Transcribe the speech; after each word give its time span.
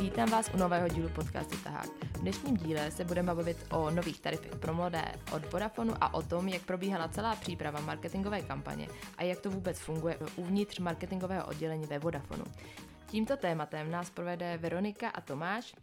Vítám 0.00 0.30
vás 0.30 0.50
u 0.54 0.56
nového 0.56 0.88
dílu 0.88 1.08
podcastu 1.08 1.56
Tahák. 1.64 1.86
V 1.86 2.20
dnešním 2.20 2.56
díle 2.56 2.90
se 2.90 3.04
budeme 3.04 3.34
bavit 3.34 3.66
o 3.70 3.90
nových 3.90 4.20
tarifech 4.20 4.56
pro 4.56 4.74
mladé 4.74 5.04
od 5.32 5.52
Vodafonu 5.52 5.94
a 6.00 6.14
o 6.14 6.22
tom, 6.22 6.48
jak 6.48 6.62
probíhala 6.62 7.08
celá 7.08 7.36
příprava 7.36 7.80
marketingové 7.80 8.42
kampaně 8.42 8.88
a 9.16 9.22
jak 9.22 9.40
to 9.40 9.50
vůbec 9.50 9.78
funguje 9.78 10.18
uvnitř 10.36 10.78
marketingového 10.78 11.46
oddělení 11.46 11.86
ve 11.86 11.98
Vodafonu. 11.98 12.44
Tímto 13.06 13.36
tématem 13.36 13.90
nás 13.90 14.10
provede 14.10 14.56
Veronika 14.56 15.08
a 15.08 15.20
Tomáš, 15.20 15.74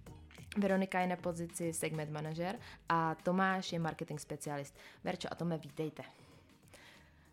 Veronika 0.57 0.99
je 0.99 1.07
na 1.07 1.15
pozici 1.15 1.73
segment 1.73 2.11
manažer 2.11 2.59
a 2.89 3.15
Tomáš 3.15 3.73
je 3.73 3.79
marketing 3.79 4.19
specialist. 4.19 4.77
Verčo 5.03 5.27
a 5.31 5.35
Tome, 5.35 5.57
vítejte. 5.57 6.03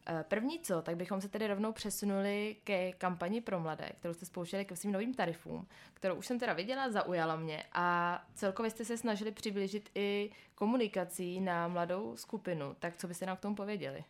Eh, 0.06 0.24
první 0.28 0.60
co, 0.60 0.82
tak 0.82 0.96
bychom 0.96 1.20
se 1.20 1.28
tedy 1.28 1.46
rovnou 1.46 1.72
přesunuli 1.72 2.56
ke 2.64 2.92
kampani 2.92 3.40
pro 3.40 3.60
mladé, 3.60 3.90
kterou 3.98 4.14
jste 4.14 4.26
spouštěli 4.26 4.64
ke 4.64 4.76
svým 4.76 4.92
novým 4.92 5.14
tarifům, 5.14 5.68
kterou 5.94 6.14
už 6.14 6.26
jsem 6.26 6.38
teda 6.38 6.52
viděla, 6.52 6.90
zaujala 6.90 7.36
mě 7.36 7.64
a 7.72 8.18
celkově 8.34 8.70
jste 8.70 8.84
se 8.84 8.96
snažili 8.96 9.32
přiblížit 9.32 9.90
i 9.94 10.30
komunikací 10.54 11.40
na 11.40 11.68
mladou 11.68 12.16
skupinu. 12.16 12.76
Tak 12.78 12.96
co 12.96 13.08
byste 13.08 13.26
nám 13.26 13.36
k 13.36 13.40
tomu 13.40 13.56
pověděli? 13.56 14.04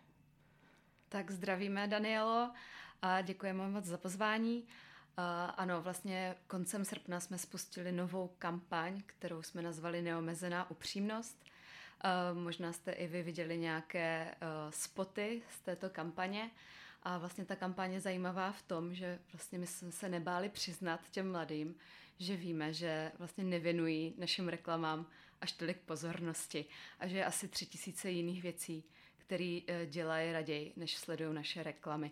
Tak 1.08 1.30
zdravíme, 1.30 1.88
Danielo, 1.88 2.50
a 3.02 3.20
děkujeme 3.20 3.68
moc 3.68 3.84
za 3.84 3.98
pozvání. 3.98 4.62
Uh, 5.18 5.24
ano, 5.56 5.82
vlastně 5.82 6.36
koncem 6.46 6.84
srpna 6.84 7.20
jsme 7.20 7.38
spustili 7.38 7.92
novou 7.92 8.30
kampaň, 8.38 9.02
kterou 9.06 9.42
jsme 9.42 9.62
nazvali 9.62 10.02
Neomezená 10.02 10.70
upřímnost. 10.70 11.44
Uh, 12.04 12.38
možná 12.38 12.72
jste 12.72 12.92
i 12.92 13.06
vy 13.06 13.22
viděli 13.22 13.58
nějaké 13.58 14.34
uh, 14.34 14.70
spoty 14.70 15.42
z 15.48 15.60
této 15.60 15.90
kampaně. 15.90 16.50
A 17.02 17.18
vlastně 17.18 17.44
ta 17.44 17.56
kampaně 17.56 17.96
je 17.96 18.00
zajímavá 18.00 18.52
v 18.52 18.62
tom, 18.62 18.94
že 18.94 19.18
vlastně 19.32 19.58
my 19.58 19.66
jsme 19.66 19.92
se 19.92 20.08
nebáli 20.08 20.48
přiznat 20.48 21.10
těm 21.10 21.30
mladým, 21.32 21.74
že 22.18 22.36
víme, 22.36 22.72
že 22.72 23.12
vlastně 23.18 23.44
nevěnují 23.44 24.14
našim 24.18 24.48
reklamám 24.48 25.06
až 25.40 25.52
tolik 25.52 25.78
pozornosti 25.78 26.64
a 26.98 27.06
že 27.06 27.16
je 27.16 27.24
asi 27.24 27.48
tři 27.48 27.66
tisíce 27.66 28.10
jiných 28.10 28.42
věcí, 28.42 28.84
které 29.16 29.60
uh, 29.68 29.90
dělají 29.90 30.32
raději, 30.32 30.72
než 30.76 30.96
sledují 30.96 31.34
naše 31.34 31.62
reklamy. 31.62 32.10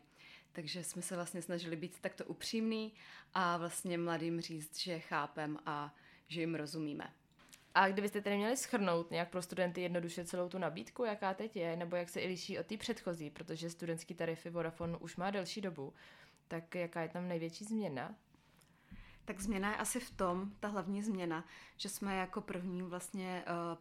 Takže 0.53 0.85
jsme 0.85 1.03
se 1.03 1.17
vlastně 1.17 1.43
snažili 1.43 1.77
být 1.77 2.01
takto 2.01 2.25
upřímný 2.25 2.95
a 3.35 3.57
vlastně 3.57 3.99
mladým 3.99 4.41
říct, 4.41 4.79
že 4.79 5.01
chápem 5.01 5.59
a 5.67 5.95
že 6.29 6.41
jim 6.41 6.55
rozumíme. 6.55 7.15
A 7.75 7.89
kdybyste 7.89 8.21
tedy 8.21 8.37
měli 8.37 8.57
schrnout 8.57 9.11
nějak 9.11 9.31
pro 9.31 9.43
studenty 9.43 9.81
jednoduše 9.81 10.25
celou 10.25 10.49
tu 10.49 10.59
nabídku, 10.59 11.05
jaká 11.05 11.35
teď 11.35 11.57
je, 11.57 11.77
nebo 11.77 11.97
jak 11.97 12.09
se 12.09 12.21
i 12.21 12.29
liší 12.29 12.59
od 12.59 12.67
té 12.67 12.77
předchozí, 12.77 13.31
protože 13.31 13.71
studentský 13.71 14.15
tarify 14.15 14.51
Vodafone 14.51 14.97
už 14.97 15.17
má 15.17 15.31
delší 15.31 15.61
dobu, 15.61 15.95
tak 16.49 16.75
jaká 16.75 17.01
je 17.03 17.09
tam 17.09 17.29
největší 17.29 17.65
změna? 17.65 18.15
Tak 19.25 19.41
změna 19.41 19.71
je 19.71 19.77
asi 19.77 20.01
v 20.01 20.11
tom, 20.11 20.53
ta 20.61 20.69
hlavní 20.69 21.03
změna, 21.03 21.45
že 21.77 21.89
jsme 21.89 22.17
jako 22.17 22.41
první 22.41 22.83
vlastně 22.83 23.45
uh, 23.47 23.79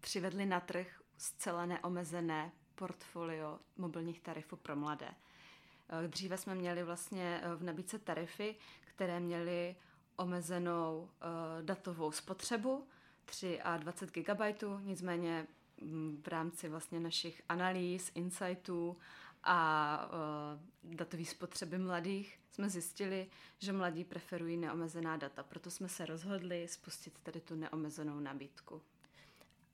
přivedli 0.00 0.46
na 0.46 0.60
trh 0.60 1.02
zcela 1.16 1.66
neomezené 1.66 2.52
portfolio 2.74 3.58
mobilních 3.76 4.20
tarifů 4.20 4.56
pro 4.56 4.76
mladé. 4.76 5.08
Uh, 5.08 6.08
dříve 6.08 6.36
jsme 6.36 6.54
měli 6.54 6.84
vlastně 6.84 7.42
uh, 7.44 7.60
v 7.60 7.62
nabídce 7.62 7.98
tarify, 7.98 8.54
které 8.86 9.20
měly 9.20 9.76
omezenou 10.16 11.00
uh, 11.00 11.62
datovou 11.62 12.12
spotřebu, 12.12 12.88
3 13.26 13.60
a 13.62 13.76
20 13.76 14.10
GB, 14.12 14.62
nicméně 14.82 15.46
mm, 15.80 16.22
v 16.24 16.28
rámci 16.28 16.68
vlastně 16.68 17.00
našich 17.00 17.42
analýz, 17.48 18.10
insightů 18.14 18.96
a 19.44 20.10
uh, 20.84 20.94
datové 20.94 21.24
spotřeby 21.24 21.78
mladých 21.78 22.38
jsme 22.50 22.68
zjistili, 22.68 23.26
že 23.58 23.72
mladí 23.72 24.04
preferují 24.04 24.56
neomezená 24.56 25.16
data. 25.16 25.42
Proto 25.42 25.70
jsme 25.70 25.88
se 25.88 26.06
rozhodli 26.06 26.68
spustit 26.68 27.18
tady 27.22 27.40
tu 27.40 27.54
neomezenou 27.54 28.20
nabídku. 28.20 28.82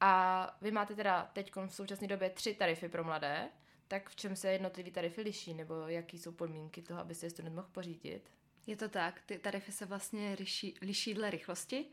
A 0.01 0.57
vy 0.61 0.71
máte 0.71 0.95
teda 0.95 1.31
teď 1.33 1.53
v 1.67 1.75
současné 1.75 2.09
době 2.09 2.31
tři 2.31 2.55
tarify 2.55 2.89
pro 2.89 3.05
mladé, 3.05 3.49
tak 3.89 4.11
v 4.11 4.17
čem 4.17 4.37
se 4.37 4.53
jednotlivé 4.53 4.91
tarify 4.91 5.23
liší, 5.23 5.55
nebo 5.55 5.75
jaký 5.75 6.19
jsou 6.19 6.33
podmínky 6.33 6.83
toho, 6.83 7.01
aby 7.01 7.15
se 7.15 7.31
student 7.31 7.57
mohl 7.57 7.69
pořídit? 7.73 8.31
Je 8.67 8.77
to 8.77 8.89
tak, 8.89 9.21
ty 9.27 9.39
tarify 9.39 9.73
se 9.73 9.87
vlastně 9.87 10.37
liší, 10.39 10.75
liší 10.83 11.15
dle 11.15 11.31
rychlosti. 11.31 11.87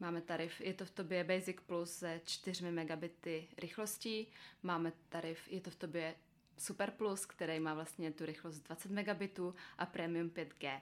Máme 0.00 0.20
tarif, 0.20 0.60
je 0.60 0.74
to 0.74 0.84
v 0.84 0.90
tobě 0.90 1.24
Basic 1.24 1.56
Plus 1.66 1.92
se 1.92 2.20
4 2.24 2.70
megabity 2.70 3.48
rychlostí. 3.58 4.26
Máme 4.62 4.92
tarif, 5.08 5.48
je 5.48 5.60
to 5.60 5.70
v 5.70 5.76
tobě 5.76 6.14
Super 6.58 6.90
Plus, 6.90 7.26
který 7.26 7.60
má 7.60 7.74
vlastně 7.74 8.12
tu 8.12 8.26
rychlost 8.26 8.58
20 8.58 8.90
megabitů 8.90 9.54
a 9.78 9.86
Premium 9.86 10.30
5G. 10.30 10.80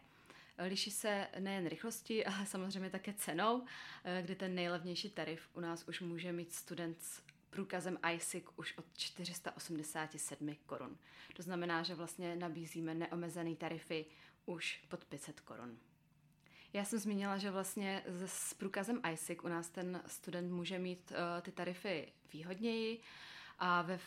Liší 0.58 0.90
se 0.90 1.28
nejen 1.38 1.66
rychlostí, 1.66 2.24
ale 2.26 2.46
samozřejmě 2.46 2.90
také 2.90 3.12
cenou, 3.12 3.64
kdy 4.22 4.34
ten 4.34 4.54
nejlevnější 4.54 5.10
tarif 5.10 5.48
u 5.54 5.60
nás 5.60 5.88
už 5.88 6.00
může 6.00 6.32
mít 6.32 6.52
student 6.52 7.02
s 7.02 7.22
průkazem 7.50 7.98
ISIC 8.14 8.44
už 8.56 8.78
od 8.78 8.84
487 8.96 10.56
korun. 10.66 10.98
To 11.36 11.42
znamená, 11.42 11.82
že 11.82 11.94
vlastně 11.94 12.36
nabízíme 12.36 12.94
neomezené 12.94 13.56
tarify 13.56 14.04
už 14.46 14.84
pod 14.88 15.04
500 15.04 15.40
korun. 15.40 15.78
Já 16.74 16.84
jsem 16.84 16.98
zmínila, 16.98 17.38
že 17.38 17.50
vlastně 17.50 18.02
s 18.26 18.54
průkazem 18.54 19.00
ISIC 19.12 19.38
u 19.42 19.48
nás 19.48 19.68
ten 19.70 20.02
student 20.06 20.52
může 20.52 20.78
mít 20.78 21.10
uh, 21.10 21.42
ty 21.42 21.52
tarify 21.52 22.12
výhodněji 22.32 23.00
a 23.58 23.82
ve, 23.82 23.94
uh, 23.94 24.00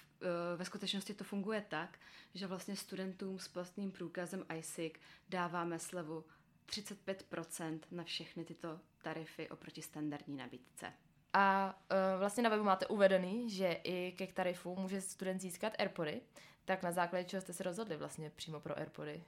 ve 0.56 0.66
skutečnosti 0.66 1.14
to 1.14 1.24
funguje 1.24 1.66
tak, 1.70 2.00
že 2.34 2.48
vlastně 2.48 2.76
studentům 2.76 3.40
s 3.40 3.48
platným 3.48 3.92
průkazem 3.92 4.46
ISIC 4.58 4.94
dáváme 5.30 5.80
slevu 5.80 6.26
35% 6.66 7.80
na 7.92 8.04
všechny 8.04 8.46
tyto 8.46 8.80
tarify 9.02 9.50
oproti 9.50 9.82
standardní 9.82 10.38
nabídce. 10.38 10.94
A 11.34 11.76
uh, 11.92 12.20
vlastně 12.20 12.44
na 12.44 12.50
webu 12.50 12.64
máte 12.64 12.88
uvedený, 12.88 13.50
že 13.50 13.72
i 13.84 14.12
ke 14.18 14.28
tarifu 14.28 14.76
může 14.76 15.02
student 15.02 15.42
získat 15.42 15.74
AirPody, 15.80 16.22
tak 16.66 16.84
na 16.84 16.92
základě 16.92 17.24
čeho 17.24 17.42
jste 17.42 17.54
se 17.54 17.64
rozhodli 17.64 17.98
vlastně 17.98 18.30
přímo 18.30 18.60
pro 18.60 18.78
AirPody? 18.78 19.24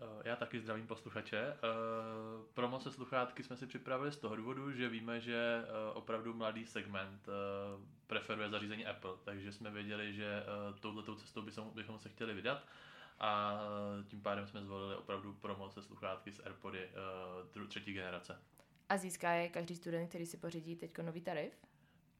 Eh, 0.00 0.28
já 0.28 0.36
taky 0.36 0.60
zdravím 0.60 0.86
posluchače. 0.86 1.38
Eh, 1.38 1.56
promo 2.54 2.80
se 2.80 2.92
sluchátky 2.92 3.42
jsme 3.42 3.56
si 3.56 3.66
připravili 3.66 4.12
z 4.12 4.16
toho 4.16 4.36
důvodu, 4.36 4.72
že 4.72 4.88
víme, 4.88 5.20
že 5.20 5.64
eh, 5.64 5.92
opravdu 5.94 6.34
mladý 6.34 6.66
segment 6.66 7.26
preferuje 8.06 8.50
zařízení 8.50 8.86
Apple, 8.86 9.14
takže 9.24 9.52
jsme 9.52 9.70
věděli, 9.70 10.14
že 10.14 10.44
touhletou 10.80 11.14
cestou 11.14 11.42
bychom 11.74 11.98
se 11.98 12.08
chtěli 12.08 12.34
vydat 12.34 12.66
a 13.20 13.60
tím 14.08 14.22
pádem 14.22 14.46
jsme 14.46 14.62
zvolili 14.62 14.96
opravdu 14.96 15.34
promo 15.34 15.70
se 15.70 15.82
sluchátky 15.82 16.32
z 16.32 16.40
AirPody 16.40 16.90
třetí 17.68 17.92
generace. 17.92 18.38
A 18.88 18.96
získá 18.96 19.32
je 19.32 19.48
každý 19.48 19.76
student, 19.76 20.08
který 20.08 20.26
si 20.26 20.36
pořídí 20.36 20.76
teď 20.76 20.98
nový 20.98 21.20
tarif? 21.20 21.52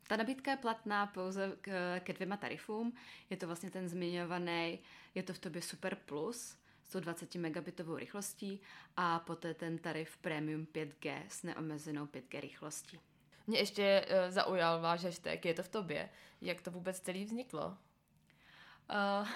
Ta 0.09 0.17
nabídka 0.17 0.51
je 0.51 0.57
platná 0.57 1.07
pouze 1.07 1.57
k, 1.61 2.01
ke 2.01 2.13
dvěma 2.13 2.37
tarifům. 2.37 2.93
Je 3.31 3.37
to 3.37 3.47
vlastně 3.47 3.71
ten 3.71 3.89
zmiňovaný, 3.89 4.79
je 5.15 5.23
to 5.23 5.33
v 5.33 5.39
tobě 5.39 5.63
Super 5.63 5.95
Plus, 5.95 6.60
120 6.91 7.35
megabitovou 7.35 7.97
rychlostí 7.97 8.61
a 8.97 9.19
poté 9.19 9.55
ten 9.55 9.79
tarif 9.79 10.17
Premium 10.17 10.67
5G 10.67 11.23
s 11.29 11.43
neomezenou 11.43 12.07
5G 12.07 12.41
rychlostí. 12.41 13.01
Mě 13.47 13.59
ještě 13.59 14.07
uh, 14.07 14.31
zaujal 14.31 14.81
váš 14.81 15.05
hashtag, 15.05 15.45
je 15.45 15.55
to 15.55 15.63
v 15.63 15.69
tobě. 15.69 16.09
Jak 16.41 16.61
to 16.61 16.71
vůbec 16.71 17.01
celý 17.01 17.25
vzniklo? 17.25 17.67
Uh, 17.67 19.29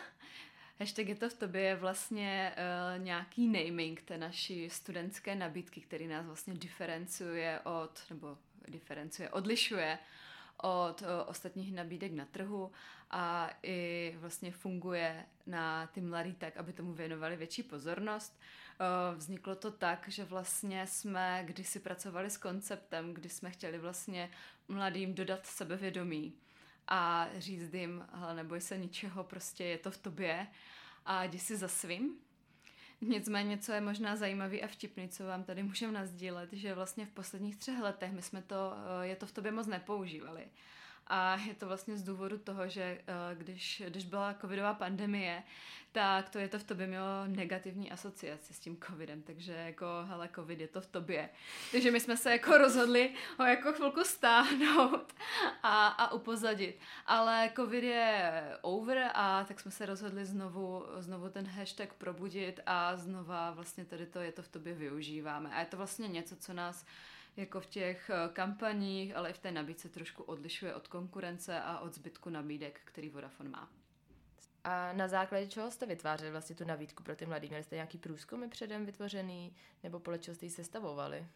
hashtag 0.78 1.08
je 1.08 1.14
to 1.14 1.28
v 1.28 1.34
tobě 1.34 1.62
je 1.62 1.76
vlastně 1.76 2.54
uh, 2.56 3.04
nějaký 3.04 3.48
naming 3.48 4.02
té 4.02 4.18
naší 4.18 4.70
studentské 4.70 5.34
nabídky, 5.34 5.80
který 5.80 6.06
nás 6.06 6.26
vlastně 6.26 6.54
diferencuje 6.54 7.60
od, 7.60 8.02
nebo 8.10 8.38
diferencuje, 8.68 9.30
odlišuje 9.30 9.98
od 10.62 11.02
o, 11.02 11.24
ostatních 11.24 11.74
nabídek 11.74 12.12
na 12.12 12.24
trhu 12.24 12.72
a 13.10 13.50
i 13.62 14.16
vlastně 14.18 14.52
funguje 14.52 15.26
na 15.46 15.86
ty 15.86 16.00
mladý 16.00 16.34
tak, 16.34 16.56
aby 16.56 16.72
tomu 16.72 16.92
věnovali 16.92 17.36
větší 17.36 17.62
pozornost. 17.62 18.40
O, 18.80 19.16
vzniklo 19.16 19.54
to 19.54 19.70
tak, 19.70 20.08
že 20.08 20.24
vlastně 20.24 20.86
jsme 20.86 21.42
kdysi 21.46 21.80
pracovali 21.80 22.30
s 22.30 22.36
konceptem, 22.36 23.14
kdy 23.14 23.28
jsme 23.28 23.50
chtěli 23.50 23.78
vlastně 23.78 24.30
mladým 24.68 25.14
dodat 25.14 25.46
sebevědomí 25.46 26.34
a 26.88 27.28
říct 27.38 27.74
jim, 27.74 28.06
hele, 28.12 28.34
neboj 28.34 28.60
se 28.60 28.78
ničeho, 28.78 29.24
prostě 29.24 29.64
je 29.64 29.78
to 29.78 29.90
v 29.90 29.98
tobě 29.98 30.46
a 31.06 31.24
jdi 31.24 31.38
si 31.38 31.56
za 31.56 31.68
svým. 31.68 32.23
Nicméně, 33.08 33.58
co 33.58 33.72
je 33.72 33.80
možná 33.80 34.16
zajímavý 34.16 34.62
a 34.62 34.66
vtipný, 34.66 35.08
co 35.08 35.24
vám 35.24 35.44
tady 35.44 35.62
můžeme 35.62 35.92
nazdílet, 35.92 36.52
že 36.52 36.74
vlastně 36.74 37.06
v 37.06 37.10
posledních 37.10 37.56
třech 37.56 37.78
letech 37.78 38.12
my 38.12 38.22
jsme 38.22 38.42
to, 38.42 38.72
eh, 39.02 39.06
je 39.06 39.16
to 39.16 39.26
v 39.26 39.32
tobě 39.32 39.52
moc 39.52 39.66
nepoužívali. 39.66 40.44
A 41.06 41.36
je 41.36 41.54
to 41.54 41.66
vlastně 41.66 41.96
z 41.96 42.02
důvodu 42.02 42.38
toho, 42.38 42.68
že 42.68 42.82
eh, 42.82 43.34
když, 43.34 43.82
když 43.88 44.04
byla 44.04 44.34
covidová 44.34 44.74
pandemie, 44.74 45.42
tak 45.94 46.28
to 46.28 46.38
je 46.38 46.48
to 46.48 46.58
v 46.58 46.64
tobě 46.64 46.86
mělo 46.86 47.26
negativní 47.26 47.90
asociaci 47.90 48.54
s 48.54 48.58
tím 48.58 48.76
covidem, 48.86 49.22
takže 49.22 49.52
jako, 49.52 49.86
hele, 50.04 50.28
covid 50.34 50.60
je 50.60 50.68
to 50.68 50.80
v 50.80 50.86
tobě. 50.86 51.28
Takže 51.72 51.90
my 51.90 52.00
jsme 52.00 52.16
se 52.16 52.30
jako 52.30 52.58
rozhodli 52.58 53.14
ho 53.38 53.44
jako 53.44 53.72
chvilku 53.72 54.04
stáhnout 54.04 55.12
a, 55.62 55.86
a 55.86 56.12
upozadit. 56.12 56.78
Ale 57.06 57.50
covid 57.56 57.84
je 57.84 58.42
over 58.62 59.10
a 59.14 59.44
tak 59.44 59.60
jsme 59.60 59.70
se 59.70 59.86
rozhodli 59.86 60.24
znovu, 60.24 60.84
znovu 60.98 61.28
ten 61.28 61.46
hashtag 61.46 61.92
probudit 61.92 62.60
a 62.66 62.96
znova 62.96 63.50
vlastně 63.50 63.84
tady 63.84 64.06
to 64.06 64.18
je 64.18 64.32
to 64.32 64.42
v 64.42 64.48
tobě 64.48 64.74
využíváme. 64.74 65.50
A 65.54 65.60
je 65.60 65.66
to 65.66 65.76
vlastně 65.76 66.08
něco, 66.08 66.36
co 66.36 66.52
nás 66.52 66.86
jako 67.36 67.60
v 67.60 67.66
těch 67.66 68.10
eh, 68.10 68.28
kampaních, 68.32 69.16
ale 69.16 69.30
i 69.30 69.32
v 69.32 69.38
té 69.38 69.52
nabídce 69.52 69.88
trošku 69.88 70.22
odlišuje 70.22 70.74
od 70.74 70.88
konkurence 70.88 71.60
a 71.60 71.78
od 71.78 71.94
zbytku 71.94 72.30
nabídek, 72.30 72.80
který 72.84 73.08
Vodafone 73.08 73.48
má. 73.48 73.70
A 74.64 74.92
na 74.92 75.08
základě 75.08 75.46
čeho 75.46 75.70
jste 75.70 75.86
vytvářeli 75.86 76.30
vlastně 76.30 76.56
tu 76.56 76.64
nabídku 76.64 77.02
pro 77.02 77.16
ty 77.16 77.26
mladý? 77.26 77.48
Měli 77.48 77.64
jste 77.64 77.74
nějaký 77.74 77.98
průzkumy 77.98 78.48
předem 78.48 78.86
vytvořený, 78.86 79.56
nebo 79.82 80.00
podle 80.00 80.18
čeho 80.18 80.34
jste 80.34 80.46
ji 80.46 80.50
sestavovali? 80.50 81.26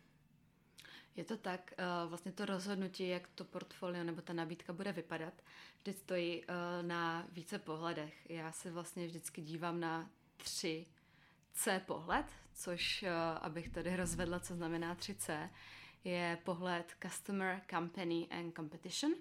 Je 1.17 1.25
to 1.25 1.37
tak, 1.37 1.73
eh, 1.79 1.85
vlastně 2.06 2.33
to 2.33 2.45
rozhodnutí, 2.45 3.09
jak 3.09 3.29
to 3.29 3.45
portfolio 3.45 4.05
nebo 4.05 4.23
ta 4.23 4.33
nabídka 4.33 4.73
bude 4.73 4.93
vypadat, 4.93 5.35
vždy 5.79 5.93
stojí 5.93 6.45
eh, 6.45 6.83
na 6.83 7.27
více 7.33 7.59
pohledech. 7.59 8.31
Já 8.31 8.53
se 8.53 8.71
vlastně 8.71 9.06
vždycky 9.06 9.41
dívám 9.41 9.81
na 9.81 10.11
tři 10.37 10.87
C 11.53 11.81
pohled, 11.87 12.27
což, 12.55 13.05
abych 13.41 13.69
tady 13.69 13.97
rozvedla, 13.97 14.41
co 14.41 14.55
znamená 14.55 14.95
3C, 14.95 15.49
je 16.05 16.39
pohled 16.45 16.97
Customer, 17.03 17.62
Company 17.71 18.29
and 18.31 18.53
Competition. 18.56 19.12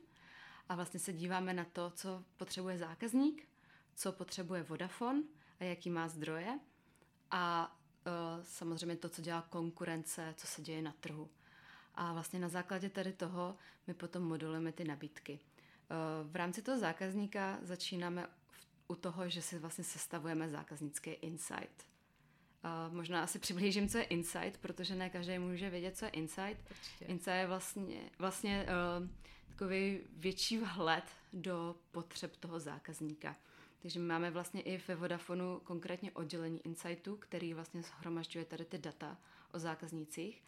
A 0.69 0.75
vlastně 0.75 0.99
se 0.99 1.13
díváme 1.13 1.53
na 1.53 1.65
to, 1.65 1.91
co 1.95 2.23
potřebuje 2.37 2.77
zákazník, 2.77 3.47
co 3.95 4.11
potřebuje 4.11 4.63
Vodafone 4.63 5.23
a 5.59 5.63
jaký 5.63 5.89
má 5.89 6.07
zdroje 6.07 6.59
a 7.31 7.75
uh, 8.05 8.43
samozřejmě 8.43 8.95
to, 8.95 9.09
co 9.09 9.21
dělá 9.21 9.41
konkurence, 9.49 10.33
co 10.37 10.47
se 10.47 10.61
děje 10.61 10.81
na 10.81 10.93
trhu. 10.99 11.29
A 11.95 12.13
vlastně 12.13 12.39
na 12.39 12.49
základě 12.49 12.89
tady 12.89 13.13
toho 13.13 13.55
my 13.87 13.93
potom 13.93 14.23
modelujeme 14.23 14.71
ty 14.71 14.83
nabídky. 14.83 15.39
Uh, 15.39 16.31
v 16.31 16.35
rámci 16.35 16.61
toho 16.61 16.79
zákazníka 16.79 17.59
začínáme 17.61 18.27
u 18.87 18.95
toho, 18.95 19.29
že 19.29 19.41
si 19.41 19.59
vlastně 19.59 19.83
sestavujeme 19.83 20.49
zákaznický 20.49 21.09
insight. 21.09 21.85
Možná 22.89 23.23
asi 23.23 23.39
přiblížím, 23.39 23.89
co 23.89 23.97
je 23.97 24.03
insight, 24.03 24.57
protože 24.57 24.95
ne 24.95 25.09
každý 25.09 25.39
může 25.39 25.69
vědět, 25.69 25.97
co 25.97 26.05
je 26.05 26.11
insight. 26.11 26.71
Určitě. 26.71 27.05
Insight 27.05 27.35
je 27.35 27.47
vlastně, 27.47 28.09
vlastně 28.19 28.65
uh, 28.99 29.07
takový 29.49 29.99
větší 30.13 30.57
vhled 30.57 31.03
do 31.33 31.75
potřeb 31.91 32.37
toho 32.37 32.59
zákazníka. 32.59 33.35
Takže 33.81 33.99
my 33.99 34.05
máme 34.05 34.31
vlastně 34.31 34.61
i 34.61 34.81
ve 34.87 34.95
Vodafonu 34.95 35.61
konkrétně 35.63 36.11
oddělení 36.11 36.61
insightu, 36.65 37.15
který 37.15 37.53
vlastně 37.53 37.81
shromažďuje 37.81 38.45
tady 38.45 38.65
ty 38.65 38.77
data 38.77 39.17
o 39.53 39.59
zákaznících 39.59 40.43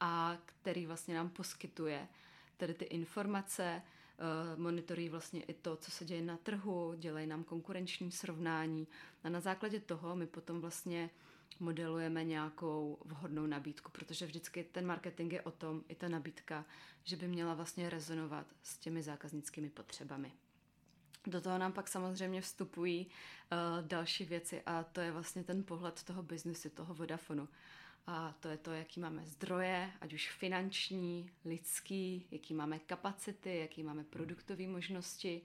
a 0.00 0.36
který 0.44 0.86
vlastně 0.86 1.14
nám 1.14 1.28
poskytuje 1.28 2.08
tady 2.56 2.74
ty 2.74 2.84
informace, 2.84 3.82
uh, 4.54 4.60
monitorují 4.60 5.08
vlastně 5.08 5.42
i 5.42 5.54
to, 5.54 5.76
co 5.76 5.90
se 5.90 6.04
děje 6.04 6.22
na 6.22 6.36
trhu, 6.36 6.94
dělají 6.96 7.26
nám 7.26 7.44
konkurenční 7.44 8.12
srovnání 8.12 8.86
a 9.24 9.28
na 9.28 9.40
základě 9.40 9.80
toho 9.80 10.16
my 10.16 10.26
potom 10.26 10.60
vlastně 10.60 11.10
modelujeme 11.60 12.24
nějakou 12.24 12.98
vhodnou 13.04 13.46
nabídku, 13.46 13.90
protože 13.90 14.26
vždycky 14.26 14.64
ten 14.64 14.86
marketing 14.86 15.32
je 15.32 15.42
o 15.42 15.50
tom, 15.50 15.84
i 15.88 15.94
ta 15.94 16.08
nabídka, 16.08 16.64
že 17.04 17.16
by 17.16 17.28
měla 17.28 17.54
vlastně 17.54 17.90
rezonovat 17.90 18.46
s 18.62 18.78
těmi 18.78 19.02
zákaznickými 19.02 19.70
potřebami. 19.70 20.32
Do 21.26 21.40
toho 21.40 21.58
nám 21.58 21.72
pak 21.72 21.88
samozřejmě 21.88 22.40
vstupují 22.40 23.06
uh, 23.06 23.86
další 23.86 24.24
věci 24.24 24.62
a 24.66 24.84
to 24.84 25.00
je 25.00 25.12
vlastně 25.12 25.44
ten 25.44 25.64
pohled 25.64 26.02
toho 26.02 26.22
biznesu, 26.22 26.70
toho 26.70 26.94
Vodafonu. 26.94 27.48
A 28.06 28.34
to 28.40 28.48
je 28.48 28.56
to, 28.56 28.72
jaký 28.72 29.00
máme 29.00 29.26
zdroje, 29.26 29.92
ať 30.00 30.12
už 30.12 30.30
finanční, 30.30 31.30
lidský, 31.44 32.26
jaký 32.30 32.54
máme 32.54 32.78
kapacity, 32.78 33.58
jaký 33.58 33.82
máme 33.82 34.04
produktové 34.04 34.66
možnosti. 34.66 35.42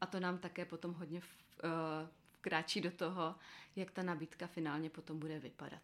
A 0.00 0.06
to 0.06 0.20
nám 0.20 0.38
také 0.38 0.64
potom 0.64 0.94
hodně 0.94 1.20
uh, 1.20 2.08
vkráčí 2.38 2.80
do 2.80 2.90
toho, 2.90 3.34
jak 3.76 3.90
ta 3.90 4.02
nabídka 4.02 4.46
finálně 4.46 4.90
potom 4.90 5.18
bude 5.18 5.38
vypadat. 5.38 5.82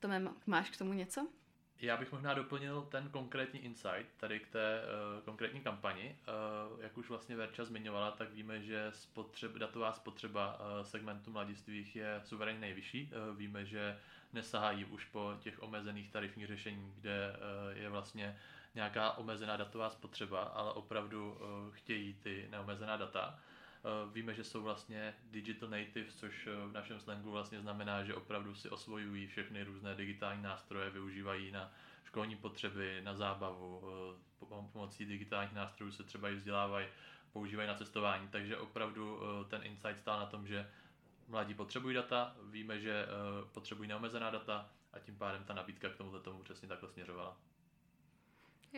Tome, 0.00 0.22
máš 0.46 0.70
k 0.70 0.76
tomu 0.76 0.92
něco? 0.92 1.28
Já 1.80 1.96
bych 1.96 2.12
možná 2.12 2.34
doplnil 2.34 2.82
ten 2.82 3.08
konkrétní 3.08 3.60
insight 3.60 4.16
tady 4.16 4.40
k 4.40 4.48
té 4.48 4.82
uh, 4.82 5.24
konkrétní 5.24 5.60
kampani. 5.60 6.18
Uh, 6.72 6.82
jak 6.82 6.98
už 6.98 7.08
vlastně 7.08 7.36
Verča 7.36 7.64
zmiňovala, 7.64 8.10
tak 8.10 8.32
víme, 8.32 8.62
že 8.62 8.86
spotřeb, 8.90 9.52
datová 9.52 9.92
spotřeba 9.92 10.60
uh, 10.60 10.86
segmentu 10.86 11.30
mladistvých 11.30 11.96
je 11.96 12.20
suverénně 12.24 12.60
nejvyšší. 12.60 13.10
Uh, 13.30 13.36
víme, 13.36 13.64
že 13.64 13.98
nesahají 14.32 14.84
už 14.84 15.04
po 15.04 15.34
těch 15.40 15.62
omezených 15.62 16.10
tarifních 16.10 16.46
řešení, 16.46 16.92
kde 16.96 17.36
uh, 17.36 17.78
je 17.78 17.88
vlastně 17.88 18.38
nějaká 18.74 19.12
omezená 19.12 19.56
datová 19.56 19.90
spotřeba, 19.90 20.42
ale 20.42 20.72
opravdu 20.72 21.32
uh, 21.32 21.38
chtějí 21.74 22.14
ty 22.14 22.48
neomezená 22.50 22.96
data. 22.96 23.38
Eh, 23.38 23.53
víme, 24.12 24.34
že 24.34 24.44
jsou 24.44 24.62
vlastně 24.62 25.14
digital 25.30 25.68
natives, 25.68 26.14
což 26.14 26.46
eh, 26.46 26.66
v 26.66 26.72
našem 26.72 27.00
slangu 27.00 27.30
vlastně 27.30 27.60
znamená, 27.60 28.04
že 28.04 28.14
opravdu 28.14 28.54
si 28.54 28.68
osvojují 28.68 29.26
všechny 29.26 29.64
různé 29.64 29.94
digitální 29.94 30.42
nástroje, 30.42 30.90
využívají 30.90 31.50
na 31.50 31.72
školní 32.04 32.36
potřeby, 32.36 33.00
na 33.02 33.14
zábavu, 33.14 33.82
eh, 34.40 34.70
pomocí 34.72 35.04
digitálních 35.04 35.54
nástrojů 35.54 35.92
se 35.92 36.04
třeba 36.04 36.28
i 36.28 36.34
vzdělávají, 36.34 36.86
používají 37.32 37.68
na 37.68 37.74
cestování, 37.74 38.28
takže 38.28 38.56
opravdu 38.56 39.20
ten 39.48 39.62
insight 39.64 40.00
stál 40.00 40.20
na 40.20 40.26
tom, 40.26 40.46
že 40.46 40.70
mladí 41.28 41.54
potřebují 41.54 41.94
data, 41.94 42.36
víme, 42.42 42.80
že 42.80 43.06
potřebují 43.52 43.88
neomezená 43.88 44.30
data 44.30 44.70
a 44.92 44.98
tím 44.98 45.16
pádem 45.16 45.44
ta 45.44 45.54
nabídka 45.54 45.88
k 45.88 45.96
tomuto 45.96 46.20
tomu 46.20 46.42
přesně 46.42 46.68
takhle 46.68 46.88
směřovala. 46.88 47.36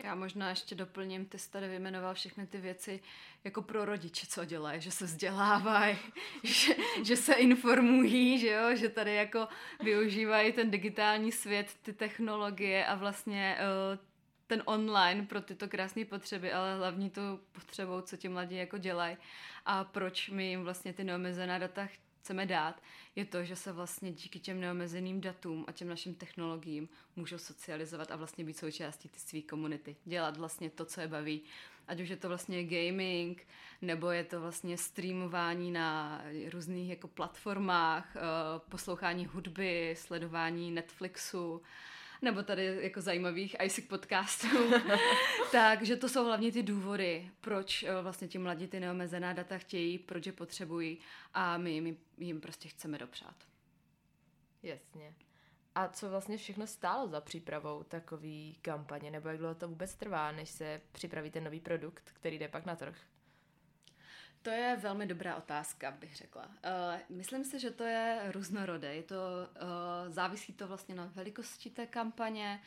Já 0.03 0.15
možná 0.15 0.49
ještě 0.49 0.75
doplním, 0.75 1.25
ty 1.25 1.39
jsi 1.39 1.51
tady 1.51 1.67
vyjmenoval 1.67 2.13
všechny 2.13 2.47
ty 2.47 2.57
věci 2.57 2.99
jako 3.43 3.61
pro 3.61 3.85
rodiče, 3.85 4.27
co 4.27 4.45
dělají, 4.45 4.81
že 4.81 4.91
se 4.91 5.05
vzdělávají, 5.05 5.97
že, 6.43 6.73
že 7.03 7.15
se 7.15 7.33
informují, 7.33 8.39
že 8.39 8.47
jo, 8.47 8.75
že 8.75 8.89
tady 8.89 9.15
jako 9.15 9.47
využívají 9.83 10.53
ten 10.53 10.71
digitální 10.71 11.31
svět, 11.31 11.75
ty 11.81 11.93
technologie 11.93 12.85
a 12.85 12.95
vlastně 12.95 13.57
uh, 13.59 13.99
ten 14.47 14.63
online 14.65 15.25
pro 15.25 15.41
tyto 15.41 15.67
krásné 15.67 16.05
potřeby, 16.05 16.53
ale 16.53 16.75
hlavní 16.75 17.09
tu 17.09 17.21
potřebou, 17.51 18.01
co 18.01 18.17
ti 18.17 18.29
mladí 18.29 18.55
jako 18.55 18.77
dělají 18.77 19.17
a 19.65 19.83
proč 19.83 20.29
my 20.29 20.49
jim 20.49 20.63
vlastně 20.63 20.93
ty 20.93 21.03
neomezená 21.03 21.57
data 21.57 21.87
chceme 22.27 22.45
dát, 22.45 22.81
je 23.15 23.25
to, 23.25 23.43
že 23.43 23.55
se 23.55 23.71
vlastně 23.71 24.11
díky 24.11 24.39
těm 24.39 24.61
neomezeným 24.61 25.21
datům 25.21 25.65
a 25.67 25.71
těm 25.71 25.87
našim 25.87 26.15
technologiím 26.15 26.89
můžou 27.15 27.37
socializovat 27.37 28.11
a 28.11 28.15
vlastně 28.15 28.43
být 28.43 28.57
součástí 28.57 29.09
ty 29.09 29.19
své 29.19 29.41
komunity. 29.41 29.95
Dělat 30.05 30.37
vlastně 30.37 30.69
to, 30.69 30.85
co 30.85 31.01
je 31.01 31.07
baví. 31.07 31.41
Ať 31.87 32.01
už 32.01 32.09
je 32.09 32.15
to 32.15 32.27
vlastně 32.27 32.63
gaming, 32.63 33.47
nebo 33.81 34.11
je 34.11 34.23
to 34.23 34.41
vlastně 34.41 34.77
streamování 34.77 35.71
na 35.71 36.21
různých 36.53 36.89
jako 36.89 37.07
platformách, 37.07 38.15
eh, 38.15 38.19
poslouchání 38.69 39.25
hudby, 39.25 39.95
sledování 39.97 40.71
Netflixu, 40.71 41.61
nebo 42.21 42.43
tady 42.43 42.79
jako 42.81 43.01
zajímavých 43.01 43.55
ISIC 43.63 43.87
podcastů. 43.87 44.47
Takže 45.51 45.95
to 45.95 46.09
jsou 46.09 46.25
hlavně 46.25 46.51
ty 46.51 46.63
důvody, 46.63 47.31
proč 47.41 47.83
eh, 47.83 48.01
vlastně 48.01 48.27
ti 48.27 48.37
mladí 48.37 48.67
ty 48.67 48.79
neomezená 48.79 49.33
data 49.33 49.57
chtějí, 49.57 49.97
proč 49.99 50.25
je 50.25 50.31
potřebují 50.31 50.99
a 51.33 51.57
my 51.57 51.71
jim, 51.71 51.97
jim 52.17 52.41
prostě 52.41 52.69
chceme 52.69 52.97
dopřát. 52.97 53.35
Jasně. 54.63 55.13
A 55.75 55.87
co 55.87 56.09
vlastně 56.09 56.37
všechno 56.37 56.67
stálo 56.67 57.07
za 57.07 57.21
přípravou 57.21 57.83
takové 57.83 58.51
kampaně, 58.61 59.11
nebo 59.11 59.29
jak 59.29 59.37
dlouho 59.37 59.55
to 59.55 59.67
vůbec 59.67 59.95
trvá, 59.95 60.31
než 60.31 60.49
se 60.49 60.81
připraví 60.91 61.31
ten 61.31 61.43
nový 61.43 61.59
produkt, 61.59 62.11
který 62.13 62.39
jde 62.39 62.47
pak 62.47 62.65
na 62.65 62.75
trh? 62.75 62.97
To 64.47 64.53
je 64.53 64.75
velmi 64.75 65.05
dobrá 65.05 65.35
otázka, 65.35 65.91
bych 65.91 66.15
řekla. 66.15 66.45
Uh, 66.45 67.17
myslím 67.17 67.43
si, 67.43 67.59
že 67.59 67.71
to 67.71 67.83
je 67.83 68.21
různorodé. 68.31 68.95
Je 68.95 69.03
to, 69.03 69.15
uh, 69.15 70.13
závisí 70.13 70.53
to 70.53 70.67
vlastně 70.67 70.95
na 70.95 71.11
velikosti 71.15 71.69
té 71.69 71.87
kampaně, 71.87 72.61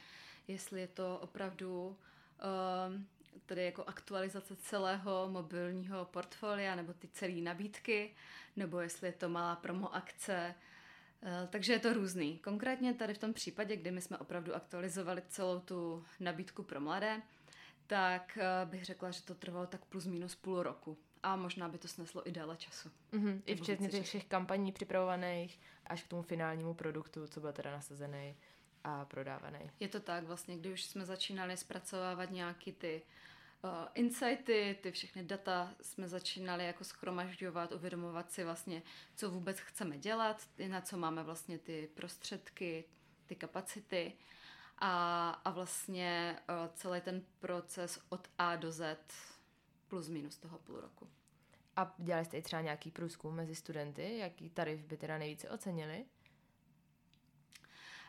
jestli 0.48 0.80
je 0.80 0.88
to 0.88 1.18
opravdu 1.18 1.86
uh, 1.88 3.00
tedy 3.46 3.64
jako 3.64 3.84
aktualizace 3.84 4.56
celého 4.56 5.28
mobilního 5.30 6.04
portfolia 6.04 6.74
nebo 6.74 6.92
ty 6.92 7.08
celé 7.08 7.40
nabídky, 7.40 8.14
nebo 8.56 8.80
jestli 8.80 9.08
je 9.08 9.12
to 9.12 9.28
malá 9.28 9.56
promo 9.56 9.94
akce. 9.94 10.54
Takže 11.50 11.72
je 11.72 11.78
to 11.78 11.92
různý. 11.92 12.38
Konkrétně 12.38 12.94
tady 12.94 13.14
v 13.14 13.18
tom 13.18 13.32
případě, 13.32 13.76
kdy 13.76 13.90
my 13.90 14.00
jsme 14.00 14.18
opravdu 14.18 14.54
aktualizovali 14.54 15.22
celou 15.28 15.60
tu 15.60 16.04
nabídku 16.20 16.62
pro 16.62 16.80
mladé, 16.80 17.22
tak 17.86 18.38
bych 18.64 18.84
řekla, 18.84 19.10
že 19.10 19.22
to 19.22 19.34
trvalo 19.34 19.66
tak 19.66 19.84
plus 19.84 20.06
minus 20.06 20.34
půl 20.34 20.62
roku 20.62 20.98
a 21.22 21.36
možná 21.36 21.68
by 21.68 21.78
to 21.78 21.88
sneslo 21.88 22.28
i 22.28 22.32
déle 22.32 22.56
času. 22.56 22.90
Mm-hmm. 23.12 23.42
I 23.46 23.54
včetně 23.54 23.88
těch 23.88 24.06
všech 24.06 24.24
kampaní 24.24 24.72
připravovaných 24.72 25.60
až 25.86 26.02
k 26.02 26.08
tomu 26.08 26.22
finálnímu 26.22 26.74
produktu, 26.74 27.26
co 27.26 27.40
byl 27.40 27.52
teda 27.52 27.70
nasazený 27.70 28.36
a 28.84 29.04
prodávaný. 29.04 29.70
Je 29.80 29.88
to 29.88 30.00
tak, 30.00 30.24
vlastně, 30.24 30.56
když 30.56 30.72
už 30.72 30.84
jsme 30.84 31.04
začínali 31.04 31.56
zpracovávat 31.56 32.30
nějaký 32.30 32.72
ty 32.72 33.02
uh, 33.64 33.70
insighty, 33.94 34.78
ty 34.82 34.92
všechny 34.92 35.24
data 35.24 35.74
jsme 35.80 36.08
začínali 36.08 36.66
jako 36.66 36.84
schromažďovat, 36.84 37.72
uvědomovat 37.72 38.32
si 38.32 38.44
vlastně, 38.44 38.82
co 39.16 39.30
vůbec 39.30 39.60
chceme 39.60 39.98
dělat, 39.98 40.48
na 40.68 40.80
co 40.80 40.96
máme 40.96 41.22
vlastně 41.22 41.58
ty 41.58 41.88
prostředky, 41.94 42.84
ty 43.26 43.36
kapacity 43.36 44.12
a, 44.78 45.30
a 45.30 45.50
vlastně 45.50 46.38
uh, 46.48 46.74
celý 46.74 47.00
ten 47.00 47.22
proces 47.38 48.00
od 48.08 48.28
A 48.38 48.56
do 48.56 48.72
Z 48.72 48.98
plus 49.90 50.08
minus 50.08 50.36
toho 50.36 50.58
půl 50.58 50.80
roku. 50.80 51.08
A 51.76 51.94
dělali 51.98 52.24
jste 52.24 52.38
i 52.38 52.42
třeba 52.42 52.62
nějaký 52.62 52.90
průzkum 52.90 53.34
mezi 53.34 53.54
studenty? 53.54 54.18
Jaký 54.18 54.50
tarif 54.50 54.84
by 54.84 54.96
teda 54.96 55.18
nejvíce 55.18 55.50
ocenili? 55.50 56.04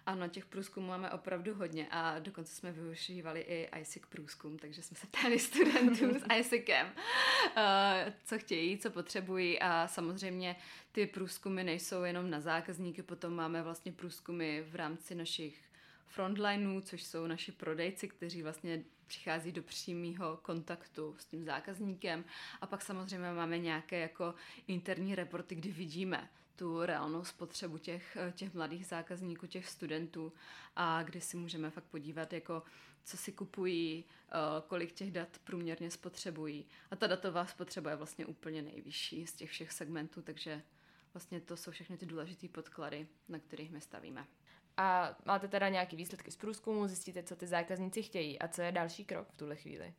Ano, 0.05 0.27
těch 0.27 0.45
průzkumů 0.45 0.88
máme 0.88 1.11
opravdu 1.11 1.53
hodně 1.53 1.88
a 1.91 2.19
dokonce 2.19 2.55
jsme 2.55 2.71
využívali 2.71 3.41
i 3.41 3.69
ISIC 3.79 4.03
průzkum, 4.09 4.59
takže 4.59 4.81
jsme 4.81 4.97
se 4.97 5.07
ptali 5.07 5.39
studentů 5.39 6.19
s 6.19 6.23
ISICem, 6.39 6.88
uh, 6.88 8.13
co 8.23 8.39
chtějí, 8.39 8.77
co 8.77 8.91
potřebují 8.91 9.59
a 9.59 9.88
samozřejmě 9.88 10.55
ty 10.91 11.07
průzkumy 11.07 11.63
nejsou 11.63 12.03
jenom 12.03 12.29
na 12.29 12.39
zákazníky, 12.39 13.03
potom 13.03 13.33
máme 13.33 13.63
vlastně 13.63 13.91
průzkumy 13.91 14.61
v 14.61 14.75
rámci 14.75 15.15
našich 15.15 15.61
frontlineů, 16.07 16.81
což 16.81 17.03
jsou 17.03 17.27
naši 17.27 17.51
prodejci, 17.51 18.07
kteří 18.07 18.43
vlastně 18.43 18.83
přichází 19.12 19.51
do 19.51 19.63
přímého 19.63 20.38
kontaktu 20.38 21.15
s 21.20 21.25
tím 21.25 21.44
zákazníkem 21.46 22.25
a 22.62 22.68
pak 22.68 22.82
samozřejmě 22.82 23.32
máme 23.34 23.58
nějaké 23.58 24.00
jako 24.00 24.36
interní 24.68 25.15
reporty, 25.15 25.56
kdy 25.56 25.72
vidíme 25.72 26.30
tu 26.56 26.86
reálnou 26.86 27.24
spotřebu 27.24 27.77
těch, 27.77 28.18
těch 28.34 28.53
mladých 28.53 28.86
zákazníků, 28.86 29.48
těch 29.48 29.68
studentů 29.68 30.34
a 30.75 31.03
kdy 31.03 31.22
si 31.22 31.38
můžeme 31.38 31.70
fakt 31.70 31.84
podívat, 31.84 32.34
jako 32.34 32.63
co 33.03 33.18
si 33.18 33.32
kupují, 33.32 34.06
eh, 34.06 34.32
kolik 34.68 34.91
těch 34.91 35.12
dat 35.12 35.39
průměrně 35.44 35.91
spotřebují. 35.91 36.65
A 36.91 36.96
ta 36.96 37.08
datová 37.08 37.46
spotřeba 37.46 37.89
je 37.89 37.96
vlastně 37.96 38.25
úplně 38.25 38.62
nejvyšší 38.62 39.27
z 39.27 39.34
těch 39.34 39.50
všech 39.50 39.72
segmentů, 39.72 40.22
takže 40.22 40.62
vlastně 41.13 41.41
to 41.41 41.58
jsou 41.58 41.72
všechny 41.72 41.98
ty 41.98 42.06
důležité 42.06 42.48
podklady, 42.48 43.08
na 43.30 43.39
kterých 43.39 43.72
my 43.72 43.82
stavíme. 43.82 44.27
A 44.77 45.15
máte 45.25 45.47
teda 45.47 45.69
nějaké 45.69 45.95
výsledky 45.95 46.31
z 46.31 46.35
průzkumu, 46.35 46.87
zjistíte, 46.87 47.23
co 47.23 47.35
ty 47.35 47.47
zákazníci 47.47 48.03
chtějí 48.03 48.39
a 48.39 48.47
co 48.47 48.61
je 48.61 48.71
další 48.71 49.05
krok 49.05 49.27
v 49.31 49.37
tuhle 49.37 49.55
chvíli? 49.55 49.93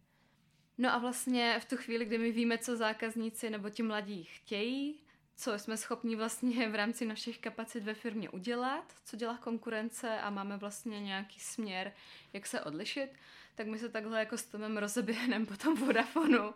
No 0.78 0.92
a 0.92 0.98
vlastně 0.98 1.60
v 1.60 1.64
tu 1.64 1.76
chvíli, 1.76 2.04
kdy 2.04 2.18
my 2.18 2.32
víme, 2.32 2.58
co 2.58 2.76
zákazníci 2.76 3.50
nebo 3.50 3.70
ti 3.70 3.82
mladí 3.82 4.24
chtějí, 4.24 5.00
co 5.36 5.58
jsme 5.58 5.76
schopni 5.76 6.16
vlastně 6.16 6.68
v 6.68 6.74
rámci 6.74 7.06
našich 7.06 7.38
kapacit 7.38 7.84
ve 7.84 7.94
firmě 7.94 8.30
udělat, 8.30 8.94
co 9.04 9.16
dělá 9.16 9.38
konkurence 9.38 10.20
a 10.20 10.30
máme 10.30 10.56
vlastně 10.56 11.00
nějaký 11.00 11.40
směr, 11.40 11.92
jak 12.32 12.46
se 12.46 12.60
odlišit, 12.60 13.10
tak 13.54 13.66
my 13.66 13.78
se 13.78 13.88
takhle 13.88 14.18
jako 14.18 14.38
s 14.38 14.42
Tomem 14.42 14.78
rozeběhneme 14.78 15.46
po 15.46 15.56
tom 15.56 15.76
Vodafonu 15.76 16.48
uh, 16.48 16.54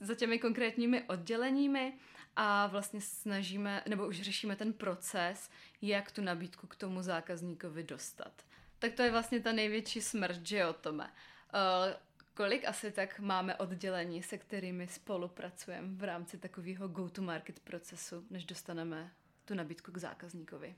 za 0.00 0.14
těmi 0.14 0.38
konkrétními 0.38 1.02
odděleními 1.02 1.98
a 2.36 2.66
vlastně 2.66 3.00
snažíme, 3.00 3.82
nebo 3.88 4.06
už 4.06 4.20
řešíme 4.20 4.56
ten 4.56 4.72
proces, 4.72 5.50
jak 5.82 6.10
tu 6.10 6.22
nabídku 6.22 6.66
k 6.66 6.76
tomu 6.76 7.02
zákazníkovi 7.02 7.82
dostat. 7.82 8.32
Tak 8.78 8.92
to 8.92 9.02
je 9.02 9.10
vlastně 9.10 9.40
ta 9.40 9.52
největší 9.52 10.00
smrt, 10.00 10.46
že 10.46 10.58
jo, 10.58 10.72
Tome. 10.72 11.04
Uh, 11.04 11.94
kolik 12.34 12.64
asi 12.64 12.92
tak 12.92 13.20
máme 13.20 13.56
oddělení, 13.56 14.22
se 14.22 14.38
kterými 14.38 14.88
spolupracujeme 14.88 15.88
v 15.96 16.04
rámci 16.04 16.38
takového 16.38 16.88
go-to-market 16.88 17.60
procesu, 17.60 18.26
než 18.30 18.44
dostaneme 18.44 19.12
tu 19.44 19.54
nabídku 19.54 19.92
k 19.92 19.98
zákazníkovi? 19.98 20.74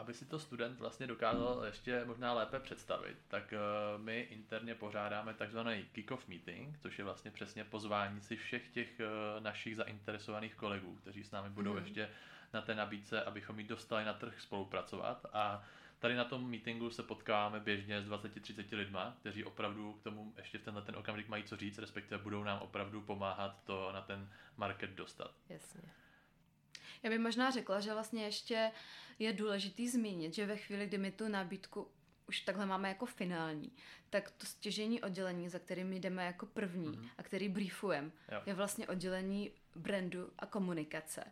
Aby 0.00 0.14
si 0.14 0.24
to 0.24 0.38
student 0.38 0.78
vlastně 0.78 1.06
dokázal 1.06 1.64
ještě 1.64 2.04
možná 2.04 2.32
lépe 2.32 2.60
představit, 2.60 3.16
tak 3.28 3.52
uh, 3.52 4.02
my 4.02 4.20
interně 4.20 4.74
pořádáme 4.74 5.34
takzvaný 5.34 5.84
kick-off 5.92 6.28
meeting, 6.28 6.78
což 6.78 6.98
je 6.98 7.04
vlastně 7.04 7.30
přesně 7.30 7.64
pozvání 7.64 8.20
si 8.20 8.36
všech 8.36 8.68
těch 8.68 8.88
uh, 9.00 9.42
našich 9.42 9.76
zainteresovaných 9.76 10.54
kolegů, 10.54 10.96
kteří 10.96 11.24
s 11.24 11.30
námi 11.30 11.50
budou 11.50 11.72
mm. 11.72 11.78
ještě 11.78 12.08
na 12.52 12.60
té 12.60 12.74
nabídce, 12.74 13.24
abychom 13.24 13.58
ji 13.60 13.66
dostali 13.66 14.04
na 14.04 14.12
trh 14.12 14.40
spolupracovat 14.40 15.26
a 15.32 15.64
Tady 16.00 16.14
na 16.14 16.24
tom 16.24 16.50
meetingu 16.50 16.90
se 16.90 17.02
potkáváme 17.02 17.60
běžně 17.60 18.02
s 18.02 18.08
20-30 18.08 18.76
lidma, 18.76 19.16
kteří 19.20 19.44
opravdu 19.44 19.92
k 19.92 20.02
tomu 20.02 20.32
ještě 20.36 20.58
v 20.58 20.62
tenhle 20.62 20.82
ten 20.82 20.96
okamžik 20.96 21.28
mají 21.28 21.44
co 21.44 21.56
říct, 21.56 21.78
respektive 21.78 22.22
budou 22.22 22.44
nám 22.44 22.58
opravdu 22.58 23.02
pomáhat 23.02 23.64
to 23.64 23.92
na 23.92 24.00
ten 24.00 24.28
market 24.56 24.90
dostat. 24.90 25.34
Jasně. 25.48 25.82
Já 27.02 27.10
bych 27.10 27.18
možná 27.18 27.50
řekla, 27.50 27.80
že 27.80 27.92
vlastně 27.92 28.24
ještě 28.24 28.72
je 29.18 29.32
důležitý 29.32 29.88
zmínit, 29.88 30.34
že 30.34 30.46
ve 30.46 30.56
chvíli, 30.56 30.86
kdy 30.86 30.98
my 30.98 31.10
tu 31.10 31.28
nabídku 31.28 31.88
už 32.28 32.40
takhle 32.40 32.66
máme 32.66 32.88
jako 32.88 33.06
finální, 33.06 33.72
tak 34.10 34.30
to 34.30 34.46
stěžení 34.46 35.00
oddělení, 35.00 35.48
za 35.48 35.58
kterým 35.58 35.92
jdeme 35.92 36.24
jako 36.24 36.46
první 36.46 36.88
mm-hmm. 36.88 37.08
a 37.18 37.22
který 37.22 37.48
briefujeme, 37.48 38.10
je 38.46 38.54
vlastně 38.54 38.88
oddělení 38.88 39.50
brandu 39.76 40.30
a 40.38 40.46
komunikace. 40.46 41.24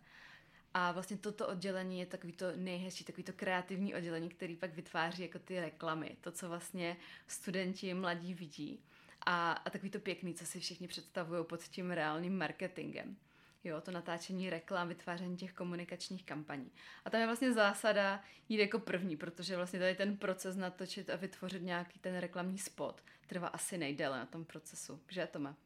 A 0.75 0.93
vlastně 0.93 1.17
toto 1.17 1.49
oddělení 1.49 2.01
je 2.01 2.07
takový 2.07 2.33
to 2.33 2.47
nejhezčí, 2.57 3.05
takový 3.05 3.25
to 3.25 3.33
kreativní 3.33 3.95
oddělení, 3.95 4.29
který 4.29 4.57
pak 4.57 4.75
vytváří 4.75 5.23
jako 5.23 5.39
ty 5.39 5.61
reklamy, 5.61 6.17
to, 6.21 6.33
co 6.33 6.49
vlastně 6.49 6.97
studenti 7.27 7.95
mladí 7.95 8.35
vidí. 8.35 8.81
A, 9.27 9.53
a 9.53 9.71
takový 9.71 9.91
to 9.91 9.99
pěkný, 9.99 10.35
co 10.35 10.47
si 10.47 10.61
všichni 10.61 10.89
představují 10.89 11.45
pod 11.45 11.63
tím 11.63 11.91
reálným 11.91 12.39
marketingem. 12.39 13.17
Jo, 13.65 13.81
to 13.81 13.91
natáčení 13.91 14.51
reklam, 14.51 14.89
vytváření 14.89 15.37
těch 15.37 15.53
komunikačních 15.53 16.25
kampaní. 16.25 16.73
A 17.05 17.11
tam 17.11 17.21
je 17.21 17.27
vlastně 17.27 17.53
zásada 17.53 18.21
jít 18.49 18.59
jako 18.59 18.79
první, 18.79 19.17
protože 19.17 19.57
vlastně 19.57 19.79
tady 19.79 19.95
ten 19.95 20.17
proces 20.17 20.57
natočit 20.57 21.11
a 21.11 21.17
vytvořit 21.17 21.63
nějaký 21.63 21.99
ten 21.99 22.19
reklamní 22.19 22.59
spot 22.59 23.03
trvá 23.27 23.49
asi 23.49 23.79
nejdéle 23.79 24.19
na 24.19 24.27
tom 24.27 24.45
procesu. 24.45 25.01
Že, 25.09 25.27
Tome? 25.27 25.51
Uh, 25.51 25.57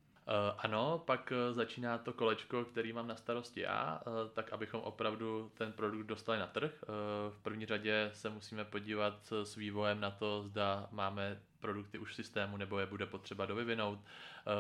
ano, 0.58 1.02
pak 1.06 1.32
uh, 1.32 1.54
začíná 1.54 1.98
to 1.98 2.12
kolečko, 2.12 2.64
který 2.64 2.92
mám 2.92 3.08
na 3.08 3.16
starosti 3.16 3.60
já, 3.60 4.00
uh, 4.06 4.12
tak 4.32 4.52
abychom 4.52 4.80
opravdu 4.80 5.52
ten 5.54 5.72
produkt 5.72 6.06
dostali 6.06 6.38
na 6.38 6.46
trh. 6.46 6.84
V 7.30 7.42
první 7.42 7.66
řadě 7.66 8.10
se 8.12 8.30
musíme 8.30 8.64
podívat 8.64 9.32
s 9.42 9.56
vývojem 9.56 10.00
na 10.00 10.10
to, 10.10 10.42
zda 10.42 10.88
máme 10.90 11.40
produkty 11.60 11.98
už 11.98 12.12
v 12.12 12.14
systému 12.14 12.56
nebo 12.56 12.78
je 12.78 12.86
bude 12.86 13.06
potřeba 13.06 13.46
dovyvinout. 13.46 13.98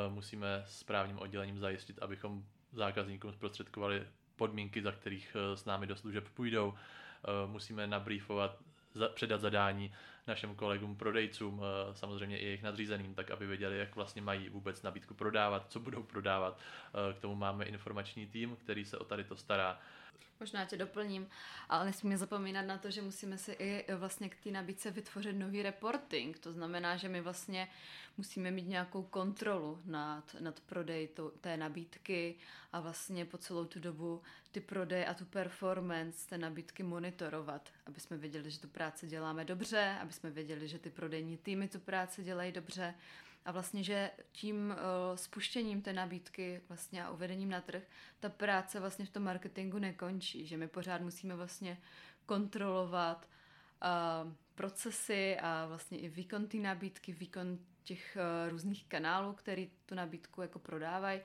Musíme 0.08 0.62
s 0.66 0.84
právním 0.84 1.18
oddělením 1.18 1.58
zajistit, 1.58 1.98
abychom 2.02 2.44
zákazníkům 2.72 3.32
zprostředkovali 3.32 4.06
podmínky, 4.36 4.82
za 4.82 4.92
kterých 4.92 5.36
s 5.54 5.64
námi 5.64 5.86
do 5.86 5.96
služeb 5.96 6.28
půjdou. 6.34 6.74
Musíme 7.46 7.86
nabrýfovat, 7.86 8.58
předat 9.14 9.40
zadání 9.40 9.92
našim 10.26 10.54
kolegům 10.54 10.96
prodejcům, 10.96 11.62
eh, 11.62 11.94
samozřejmě 11.94 12.38
i 12.38 12.44
jejich 12.44 12.62
nadřízeným, 12.62 13.14
tak 13.14 13.30
aby 13.30 13.46
věděli, 13.46 13.78
jak 13.78 13.96
vlastně 13.96 14.22
mají 14.22 14.48
vůbec 14.48 14.82
nabídku 14.82 15.14
prodávat, 15.14 15.66
co 15.68 15.80
budou 15.80 16.02
prodávat. 16.02 16.58
Eh, 17.10 17.14
k 17.14 17.20
tomu 17.20 17.34
máme 17.34 17.64
informační 17.64 18.26
tým, 18.26 18.56
který 18.56 18.84
se 18.84 18.98
o 18.98 19.04
tady 19.04 19.24
to 19.24 19.36
stará. 19.36 19.78
Možná 20.40 20.64
tě 20.64 20.76
doplním, 20.76 21.28
ale 21.68 21.84
nesmíme 21.84 22.16
zapomínat 22.16 22.66
na 22.66 22.78
to, 22.78 22.90
že 22.90 23.02
musíme 23.02 23.38
si 23.38 23.52
i 23.52 23.94
vlastně 23.94 24.28
k 24.28 24.36
té 24.36 24.50
nabídce 24.50 24.90
vytvořit 24.90 25.32
nový 25.32 25.62
reporting. 25.62 26.38
To 26.38 26.52
znamená, 26.52 26.96
že 26.96 27.08
my 27.08 27.20
vlastně 27.20 27.68
musíme 28.16 28.50
mít 28.50 28.68
nějakou 28.68 29.02
kontrolu 29.02 29.82
nad, 29.84 30.36
nad 30.40 30.60
prodej 30.60 31.08
to, 31.08 31.30
té 31.30 31.56
nabídky 31.56 32.34
a 32.72 32.80
vlastně 32.80 33.24
po 33.24 33.38
celou 33.38 33.64
tu 33.64 33.80
dobu 33.80 34.22
ty 34.52 34.60
prodeje 34.60 35.06
a 35.06 35.14
tu 35.14 35.24
performance 35.24 36.28
té 36.28 36.38
nabídky 36.38 36.82
monitorovat, 36.82 37.68
aby 37.86 38.00
jsme 38.00 38.16
věděli, 38.16 38.50
že 38.50 38.60
tu 38.60 38.68
práci 38.68 39.06
děláme 39.06 39.44
dobře, 39.44 39.98
aby 40.00 40.12
jsme 40.12 40.30
věděli, 40.30 40.68
že 40.68 40.78
ty 40.78 40.90
prodejní 40.90 41.36
týmy 41.36 41.68
tu 41.68 41.80
práci 41.80 42.22
dělají 42.22 42.52
dobře 42.52 42.94
a 43.44 43.52
vlastně, 43.52 43.84
že 43.84 44.10
tím 44.32 44.70
uh, 44.70 45.16
spuštěním 45.16 45.82
té 45.82 45.92
nabídky 45.92 46.60
vlastně 46.68 47.04
a 47.04 47.10
uvedením 47.10 47.50
na 47.50 47.60
trh, 47.60 47.82
ta 48.20 48.28
práce 48.28 48.80
vlastně 48.80 49.06
v 49.06 49.10
tom 49.10 49.22
marketingu 49.22 49.78
nekončí, 49.78 50.46
že 50.46 50.56
my 50.56 50.68
pořád 50.68 51.00
musíme 51.00 51.36
vlastně 51.36 51.78
kontrolovat 52.26 53.28
uh, 53.82 54.32
procesy 54.54 55.36
a 55.42 55.66
vlastně 55.66 55.98
i 55.98 56.08
výkon 56.08 56.46
té 56.46 56.56
nabídky, 56.56 57.12
výkon 57.12 57.58
těch 57.84 58.16
uh, 58.16 58.50
různých 58.50 58.84
kanálů, 58.84 59.32
který 59.32 59.70
tu 59.86 59.94
nabídku 59.94 60.42
jako 60.42 60.58
prodávají. 60.58 61.20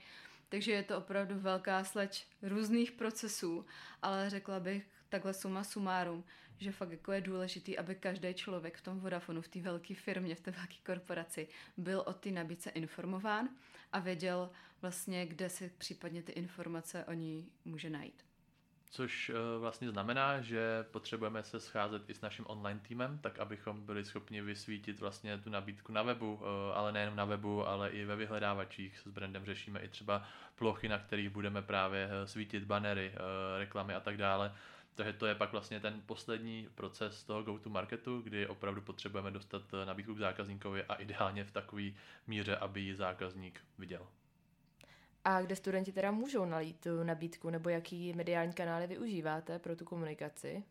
Takže 0.49 0.71
je 0.71 0.83
to 0.83 0.97
opravdu 0.97 1.39
velká 1.39 1.83
sleč 1.83 2.27
různých 2.41 2.91
procesů, 2.91 3.65
ale 4.01 4.29
řekla 4.29 4.59
bych 4.59 4.89
takhle 5.09 5.33
suma 5.33 5.63
sumárum, 5.63 6.23
že 6.59 6.71
fakt 6.71 6.91
jako 6.91 7.11
je 7.11 7.21
důležitý, 7.21 7.77
aby 7.77 7.95
každý 7.95 8.33
člověk 8.33 8.77
v 8.77 8.81
tom 8.81 8.99
Vodafonu, 8.99 9.41
v 9.41 9.47
té 9.47 9.61
velké 9.61 9.95
firmě, 9.95 10.35
v 10.35 10.41
té 10.41 10.51
velké 10.51 10.75
korporaci 10.85 11.47
byl 11.77 12.03
o 12.05 12.13
ty 12.13 12.31
nabídce 12.31 12.69
informován 12.69 13.49
a 13.91 13.99
věděl 13.99 14.49
vlastně, 14.81 15.25
kde 15.25 15.49
si 15.49 15.71
případně 15.77 16.23
ty 16.23 16.31
informace 16.31 17.05
o 17.05 17.13
ní 17.13 17.49
může 17.65 17.89
najít. 17.89 18.27
Což 18.91 19.29
eh, 19.29 19.59
vlastně 19.59 19.89
znamená, 19.89 20.41
že 20.41 20.85
potřebujeme 20.91 21.43
se 21.43 21.59
scházet 21.59 22.09
i 22.09 22.13
s 22.13 22.21
naším 22.21 22.45
online 22.47 22.79
týmem, 22.87 23.19
tak 23.19 23.39
abychom 23.39 23.85
byli 23.85 24.05
schopni 24.05 24.41
vysvítit 24.41 24.99
vlastně 24.99 25.37
tu 25.37 25.49
nabídku 25.49 25.91
na 25.91 26.03
webu, 26.03 26.39
eh, 26.41 26.73
ale 26.73 26.91
nejen 26.91 27.15
na 27.15 27.25
webu, 27.25 27.67
ale 27.67 27.89
i 27.89 28.05
ve 28.05 28.15
vyhledávačích. 28.15 28.99
S 28.99 29.07
brandem 29.07 29.45
řešíme 29.45 29.79
i 29.79 29.89
třeba 29.89 30.23
plochy, 30.55 30.89
na 30.89 30.99
kterých 30.99 31.29
budeme 31.29 31.61
právě 31.61 32.09
eh, 32.11 32.27
svítit 32.27 32.63
banery, 32.63 33.13
reklamy 33.57 33.93
a 33.93 33.99
tak 33.99 34.17
dále 34.17 34.53
takže 34.97 35.13
to 35.13 35.25
je 35.25 35.35
pak 35.35 35.51
vlastně 35.51 35.79
ten 35.79 36.01
poslední 36.05 36.69
proces 36.75 37.23
toho 37.23 37.43
go-to-marketu, 37.43 38.21
kdy 38.21 38.47
opravdu 38.47 38.81
potřebujeme 38.81 39.31
dostat 39.31 39.61
eh, 39.73 39.85
nabídku 39.85 40.15
k 40.15 40.19
zákazníkovi 40.19 40.83
a 40.83 40.95
ideálně 40.95 41.43
v 41.43 41.51
takové 41.51 41.83
míře, 42.27 42.57
aby 42.57 42.81
ji 42.81 42.95
zákazník 42.95 43.61
viděl. 43.77 44.07
A 45.23 45.41
kde 45.41 45.55
studenti 45.55 45.91
teda 45.91 46.11
můžou 46.11 46.45
nalít 46.45 46.79
tu 46.79 47.03
nabídku, 47.03 47.49
nebo 47.49 47.69
jaký 47.69 48.13
mediální 48.13 48.53
kanály 48.53 48.87
využíváte 48.87 49.59
pro 49.59 49.75
tu 49.75 49.85
komunikaci? 49.85 50.63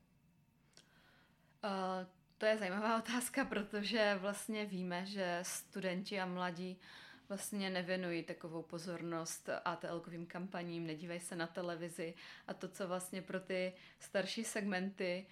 Uh, 1.64 2.06
to 2.38 2.46
je 2.46 2.58
zajímavá 2.58 2.98
otázka, 3.02 3.44
protože 3.44 4.18
vlastně 4.20 4.66
víme, 4.66 5.06
že 5.06 5.38
studenti 5.42 6.20
a 6.20 6.26
mladí 6.26 6.76
uh, 6.76 6.86
vlastně 7.28 7.70
nevěnují 7.70 8.22
takovou 8.22 8.62
pozornost 8.62 9.48
ATL-kovým 9.64 10.26
kampaním, 10.26 10.86
nedívají 10.86 11.20
se 11.20 11.36
na 11.36 11.46
televizi 11.46 12.14
a 12.46 12.54
to, 12.54 12.68
co 12.68 12.88
vlastně 12.88 13.22
pro 13.22 13.40
ty 13.40 13.72
starší 14.00 14.44
segmenty 14.44 15.26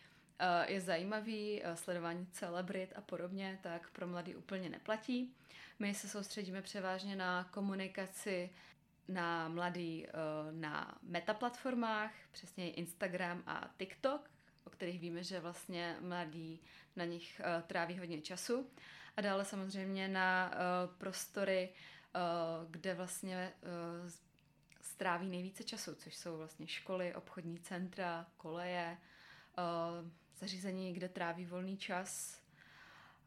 je 0.66 0.80
zajímavý, 0.80 1.62
sledování 1.74 2.26
celebrit 2.26 2.92
a 2.96 3.00
podobně, 3.00 3.58
tak 3.62 3.90
pro 3.90 4.06
mladý 4.06 4.36
úplně 4.36 4.68
neplatí. 4.68 5.34
My 5.78 5.94
se 5.94 6.08
soustředíme 6.08 6.62
převážně 6.62 7.16
na 7.16 7.44
komunikaci 7.44 8.50
na 9.08 9.48
mladý 9.48 10.06
na 10.50 10.98
metaplatformách, 11.02 12.12
přesně 12.32 12.70
Instagram 12.70 13.42
a 13.46 13.70
TikTok, 13.76 14.30
o 14.64 14.70
kterých 14.70 15.00
víme, 15.00 15.22
že 15.22 15.40
vlastně 15.40 15.96
mladí 16.00 16.60
na 16.96 17.04
nich 17.04 17.40
tráví 17.66 17.98
hodně 17.98 18.20
času. 18.20 18.70
A 19.16 19.20
dále 19.20 19.44
samozřejmě 19.44 20.08
na 20.08 20.50
prostory, 20.98 21.68
kde 22.70 22.94
vlastně 22.94 23.52
stráví 24.94 25.28
nejvíce 25.28 25.64
času, 25.64 25.94
což 25.94 26.16
jsou 26.16 26.36
vlastně 26.36 26.66
školy, 26.66 27.14
obchodní 27.14 27.58
centra, 27.58 28.26
koleje, 28.36 28.98
uh, 29.58 30.08
zařízení, 30.38 30.92
kde 30.92 31.08
tráví 31.08 31.46
volný 31.46 31.76
čas 31.76 32.40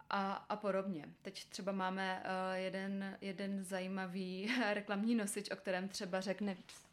a, 0.10 0.34
a 0.34 0.56
podobně. 0.56 1.06
Teď 1.22 1.46
třeba 1.50 1.72
máme 1.72 2.24
uh, 2.24 2.56
jeden, 2.56 3.18
jeden 3.22 3.64
zajímavý 3.64 4.56
reklamní 4.74 5.16
nosič, 5.16 5.52
o 5.52 5.56
kterém 5.56 5.90
třeba 5.90 6.22
řekne 6.22 6.54
víc. 6.54 6.88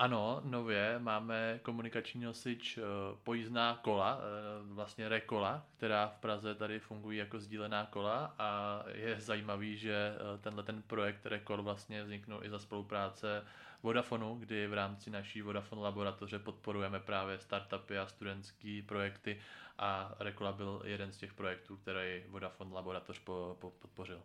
Ano, 0.00 0.40
nově 0.44 0.98
máme 0.98 1.60
komunikační 1.62 2.24
nosič 2.24 2.78
uh, 2.78 2.84
pojízdná 3.22 3.78
kola, 3.82 4.16
uh, 4.16 4.74
vlastně 4.74 5.08
rekola, 5.08 5.66
která 5.76 6.08
v 6.08 6.18
Praze 6.20 6.54
tady 6.54 6.78
fungují 6.78 7.18
jako 7.18 7.40
sdílená 7.40 7.86
kola 7.86 8.34
a 8.38 8.82
je 8.94 9.20
zajímavý, 9.20 9.76
že 9.76 10.14
uh, 10.14 10.40
tenhle 10.40 10.62
ten 10.62 10.82
projekt 10.82 11.26
rekol 11.26 11.62
vlastně 11.62 12.02
vzniknul 12.02 12.44
i 12.44 12.50
za 12.50 12.58
spolupráce 12.58 13.44
Vodafonu, 13.82 14.34
kdy 14.34 14.66
v 14.66 14.74
rámci 14.74 15.10
naší 15.10 15.42
Vodafone 15.42 15.82
laboratoře 15.82 16.38
podporujeme 16.38 17.00
právě 17.00 17.38
startupy 17.38 17.98
a 17.98 18.06
studentské 18.06 18.82
projekty 18.86 19.40
a 19.78 20.14
Rekola 20.18 20.52
byl 20.52 20.82
jeden 20.84 21.12
z 21.12 21.16
těch 21.16 21.34
projektů, 21.34 21.76
který 21.76 22.24
Vodafone 22.28 22.74
laboratoř 22.74 23.18
po, 23.18 23.56
po, 23.60 23.70
podpořil. 23.70 24.22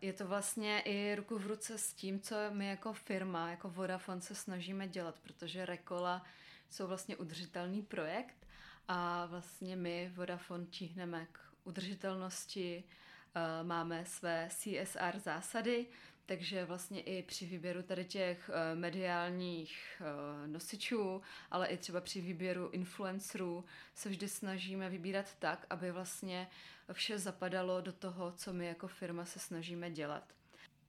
Je 0.00 0.12
to 0.12 0.26
vlastně 0.26 0.80
i 0.80 1.14
ruku 1.14 1.38
v 1.38 1.46
ruce 1.46 1.78
s 1.78 1.92
tím, 1.92 2.20
co 2.20 2.36
my 2.50 2.68
jako 2.68 2.92
firma, 2.92 3.50
jako 3.50 3.70
Vodafone 3.70 4.20
se 4.20 4.34
snažíme 4.34 4.88
dělat, 4.88 5.18
protože 5.18 5.66
Rekola 5.66 6.24
jsou 6.70 6.86
vlastně 6.86 7.16
udržitelný 7.16 7.82
projekt 7.82 8.46
a 8.88 9.26
vlastně 9.26 9.76
my 9.76 10.12
Vodafone 10.14 10.66
tíhneme 10.66 11.26
k 11.32 11.38
udržitelnosti, 11.64 12.84
máme 13.62 14.04
své 14.04 14.48
CSR 14.50 15.18
zásady, 15.18 15.86
takže 16.26 16.64
vlastně 16.64 17.00
i 17.00 17.22
při 17.22 17.46
výběru 17.46 17.82
tady 17.82 18.04
těch 18.04 18.48
uh, 18.48 18.78
mediálních 18.78 20.00
uh, 20.00 20.46
nosičů, 20.46 21.22
ale 21.50 21.66
i 21.66 21.76
třeba 21.76 22.00
při 22.00 22.20
výběru 22.20 22.68
influencerů 22.70 23.64
se 23.94 24.08
vždy 24.08 24.28
snažíme 24.28 24.90
vybírat 24.90 25.34
tak, 25.38 25.66
aby 25.70 25.92
vlastně 25.92 26.48
vše 26.92 27.18
zapadalo 27.18 27.80
do 27.80 27.92
toho, 27.92 28.32
co 28.32 28.52
my 28.52 28.66
jako 28.66 28.88
firma 28.88 29.24
se 29.24 29.38
snažíme 29.38 29.90
dělat. 29.90 30.32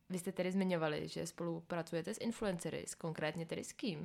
Vy 0.09 0.19
jste 0.19 0.31
tedy 0.31 0.51
zmiňovali, 0.51 1.07
že 1.07 1.27
spolupracujete 1.27 2.13
s 2.13 2.17
influencery, 2.17 2.85
s 2.87 2.95
konkrétně 2.95 3.45
tedy 3.45 3.63
s 3.63 3.73
kým? 3.73 3.99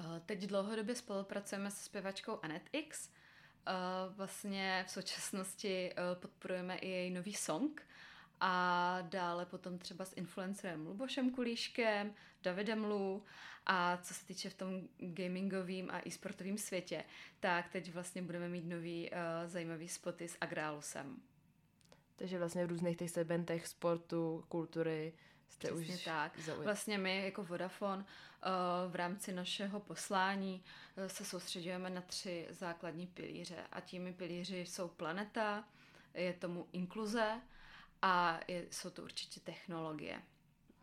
Uh, 0.00 0.18
teď 0.26 0.46
dlouhodobě 0.46 0.94
spolupracujeme 0.94 1.70
se 1.70 1.84
zpěvačkou 1.84 2.38
Anet 2.42 2.62
X. 2.72 3.10
Vlastně 4.08 4.84
v 4.86 4.90
současnosti 4.90 5.92
podporujeme 6.14 6.76
i 6.76 6.88
její 6.88 7.10
nový 7.10 7.34
song, 7.34 7.82
a 8.44 8.98
dále 9.00 9.46
potom 9.46 9.78
třeba 9.78 10.04
s 10.04 10.16
influencerem 10.16 10.86
Lubošem 10.86 11.30
Kulíškem, 11.30 12.14
Davidem 12.42 12.84
Lu 12.84 13.24
a 13.66 13.96
co 13.96 14.14
se 14.14 14.26
týče 14.26 14.50
v 14.50 14.54
tom 14.54 14.88
gamingovým 14.98 15.90
a 15.90 16.00
e-sportovým 16.06 16.58
světě, 16.58 17.04
tak 17.40 17.68
teď 17.68 17.92
vlastně 17.92 18.22
budeme 18.22 18.48
mít 18.48 18.64
nový 18.64 19.10
uh, 19.10 19.16
zajímavý 19.46 19.88
spoty 19.88 20.28
s 20.28 20.36
Agrálusem. 20.40 21.16
Takže 22.16 22.38
vlastně 22.38 22.66
v 22.66 22.68
různých 22.68 22.96
těch 22.96 23.10
segmentech 23.10 23.66
sportu, 23.66 24.44
kultury 24.48 25.12
jste 25.48 25.68
Přesně 25.68 25.94
už 25.94 26.04
tak. 26.04 26.38
Zaujít. 26.38 26.64
Vlastně 26.64 26.98
my 26.98 27.24
jako 27.24 27.44
Vodafone 27.44 28.02
uh, 28.02 28.92
v 28.92 28.94
rámci 28.94 29.32
našeho 29.32 29.80
poslání 29.80 30.64
uh, 30.96 31.06
se 31.06 31.24
soustředujeme 31.24 31.90
na 31.90 32.00
tři 32.00 32.46
základní 32.50 33.06
pilíře 33.06 33.66
a 33.72 33.80
těmi 33.80 34.12
pilíři 34.12 34.58
jsou 34.58 34.88
planeta, 34.88 35.64
je 36.14 36.32
tomu 36.32 36.68
inkluze, 36.72 37.40
a 38.02 38.40
je, 38.48 38.66
jsou 38.70 38.90
to 38.90 39.02
určitě 39.02 39.40
technologie. 39.40 40.22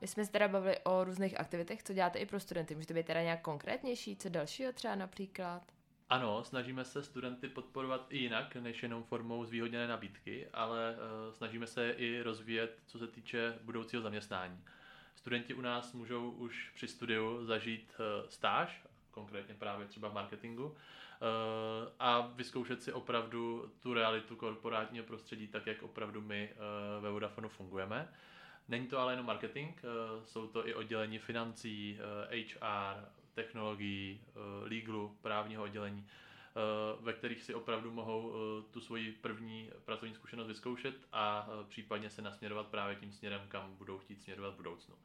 My 0.02 0.08
jsme 0.08 0.26
se 0.26 0.32
teda 0.32 0.48
bavili 0.48 0.80
o 0.84 1.04
různých 1.04 1.40
aktivitech, 1.40 1.84
co 1.84 1.94
děláte 1.94 2.20
i 2.20 2.26
pro 2.26 2.40
studenty. 2.40 2.76
Můžete 2.76 2.94
být 2.94 3.06
teda 3.06 3.22
nějak 3.22 3.42
konkrétnější, 3.42 4.16
co 4.16 4.30
dalšího 4.30 4.74
třeba 4.74 4.96
například? 4.96 5.72
Ano, 6.10 6.44
snažíme 6.44 6.86
se 6.86 7.04
studenty 7.04 7.50
podporovat 7.50 8.08
i 8.10 8.18
jinak, 8.18 8.56
než 8.56 8.84
jenom 8.84 9.04
formou 9.04 9.46
zvýhodněné 9.46 9.88
nabídky, 9.88 10.48
ale 10.54 10.96
uh, 10.96 11.34
snažíme 11.34 11.68
se 11.68 11.92
i 11.92 12.22
rozvíjet, 12.22 12.80
co 12.86 13.00
se 13.00 13.08
týče 13.08 13.60
budoucího 13.62 14.02
zaměstnání. 14.02 14.64
Studenti 15.16 15.54
u 15.54 15.62
nás 15.62 15.94
můžou 15.94 16.32
už 16.32 16.72
při 16.76 16.88
studiu 16.88 17.46
zažít 17.46 17.94
uh, 18.00 18.30
stáž, 18.30 18.84
konkrétně 19.12 19.54
právě 19.54 19.88
třeba 19.88 20.10
v 20.10 20.14
marketingu, 20.14 20.76
a 22.00 22.22
vyzkoušet 22.36 22.84
si 22.84 22.94
opravdu 22.94 23.72
tu 23.80 23.94
realitu 23.94 24.36
korporátního 24.36 25.06
prostředí 25.06 25.48
tak, 25.48 25.68
jak 25.68 25.84
opravdu 25.84 26.22
my 26.22 26.50
eh, 26.52 26.56
ve 27.02 27.12
Vodafonu 27.12 27.50
fungujeme. 27.50 28.14
Není 28.68 28.88
to 28.88 29.00
ale 29.00 29.14
jenom 29.14 29.26
marketing, 29.26 29.78
eh, 29.78 29.88
jsou 30.26 30.48
to 30.48 30.68
i 30.68 30.74
oddělení 30.74 31.20
financí, 31.20 32.00
HR, 32.30 33.06
technologií, 33.34 34.22
legalu, 34.62 35.18
právního 35.22 35.64
oddělení, 35.64 36.08
ve 37.00 37.14
kterých 37.14 37.44
si 37.44 37.54
opravdu 37.54 37.92
mohou 37.92 38.34
tu 38.72 38.82
svoji 38.82 39.12
první 39.12 39.70
pracovní 39.86 40.16
zkušenost 40.16 40.48
vyzkoušet 40.48 40.96
a 41.12 41.48
případně 41.68 42.10
se 42.10 42.22
nasměrovat 42.22 42.68
právě 42.68 42.96
tím 42.96 43.12
směrem, 43.12 43.42
kam 43.48 43.76
budou 43.76 43.98
chtít 43.98 44.22
směrovat 44.22 44.54
v 44.54 44.58
budoucnu. 44.58 44.96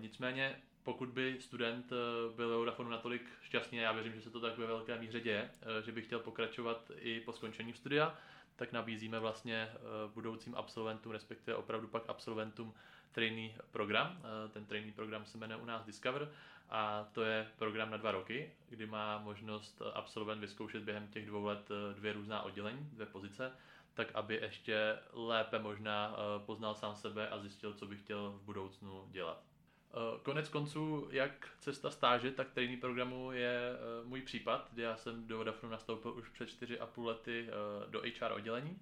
Nicméně 0.00 0.62
pokud 0.86 1.08
by 1.08 1.36
student 1.40 1.92
eh, 1.92 1.96
byl 2.36 2.48
ve 2.48 2.56
Vodafonu 2.56 2.90
natolik 2.90 3.22
šťastný, 3.42 3.78
já 3.78 3.92
věřím, 3.92 4.14
že 4.14 4.20
se 4.20 4.30
to 4.30 4.40
tak 4.40 4.58
ve 4.58 4.66
velké 4.66 4.98
míře 4.98 5.20
děje, 5.20 5.50
eh, 5.62 5.82
že 5.82 5.92
by 5.92 6.02
chtěl 6.02 6.18
pokračovat 6.18 6.90
i 6.98 7.20
po 7.20 7.32
skončení 7.32 7.74
studia, 7.74 8.18
tak 8.56 8.72
nabízíme 8.72 9.18
vlastně 9.18 9.68
eh, 9.72 9.76
budoucím 10.14 10.54
absolventům, 10.54 11.12
respektive 11.12 11.56
opravdu 11.56 11.88
pak 11.88 12.02
absolventům 12.08 12.74
trainee 13.12 13.54
program. 13.70 14.22
Ten 14.52 14.66
trainee 14.66 14.92
program 14.92 15.24
se 15.24 15.38
jmenuje 15.38 15.62
u 15.62 15.64
nás 15.64 15.84
Discover 15.84 16.32
a 16.70 17.08
to 17.12 17.22
je 17.22 17.46
program 17.58 17.90
na 17.90 17.96
dva 17.96 18.10
roky, 18.10 18.52
kdy 18.68 18.86
má 18.86 19.18
možnost 19.18 19.82
absolvent 19.94 20.40
vyzkoušet 20.40 20.82
během 20.82 21.08
těch 21.08 21.26
dvou 21.26 21.44
let 21.44 21.68
dvě 21.94 22.12
různá 22.12 22.42
oddělení, 22.42 22.88
dvě 22.92 23.06
pozice, 23.06 23.52
tak 23.94 24.08
aby 24.14 24.34
ještě 24.34 24.98
lépe 25.12 25.58
možná 25.58 26.16
poznal 26.46 26.74
sám 26.74 26.96
sebe 26.96 27.28
a 27.28 27.38
zjistil, 27.38 27.74
co 27.74 27.86
by 27.86 27.96
chtěl 27.96 28.30
v 28.30 28.42
budoucnu 28.42 29.08
dělat. 29.10 29.55
Eh, 29.96 30.18
konec 30.22 30.48
konců, 30.48 31.08
jak 31.10 31.48
cesta 31.60 31.90
stáže, 31.90 32.30
tak 32.30 32.50
trainee 32.50 32.76
programu 32.76 33.32
je 33.32 33.70
eh, 33.72 34.04
můj 34.04 34.22
případ, 34.22 34.68
kdy 34.72 34.82
já 34.82 34.96
jsem 34.96 35.26
do 35.26 35.36
Vodafonu 35.36 35.72
nastoupil 35.72 36.12
už 36.12 36.28
před 36.28 36.48
4,5 36.48 37.04
lety 37.04 37.48
eh, 37.48 37.90
do 37.90 38.00
HR 38.00 38.32
oddělení, 38.32 38.78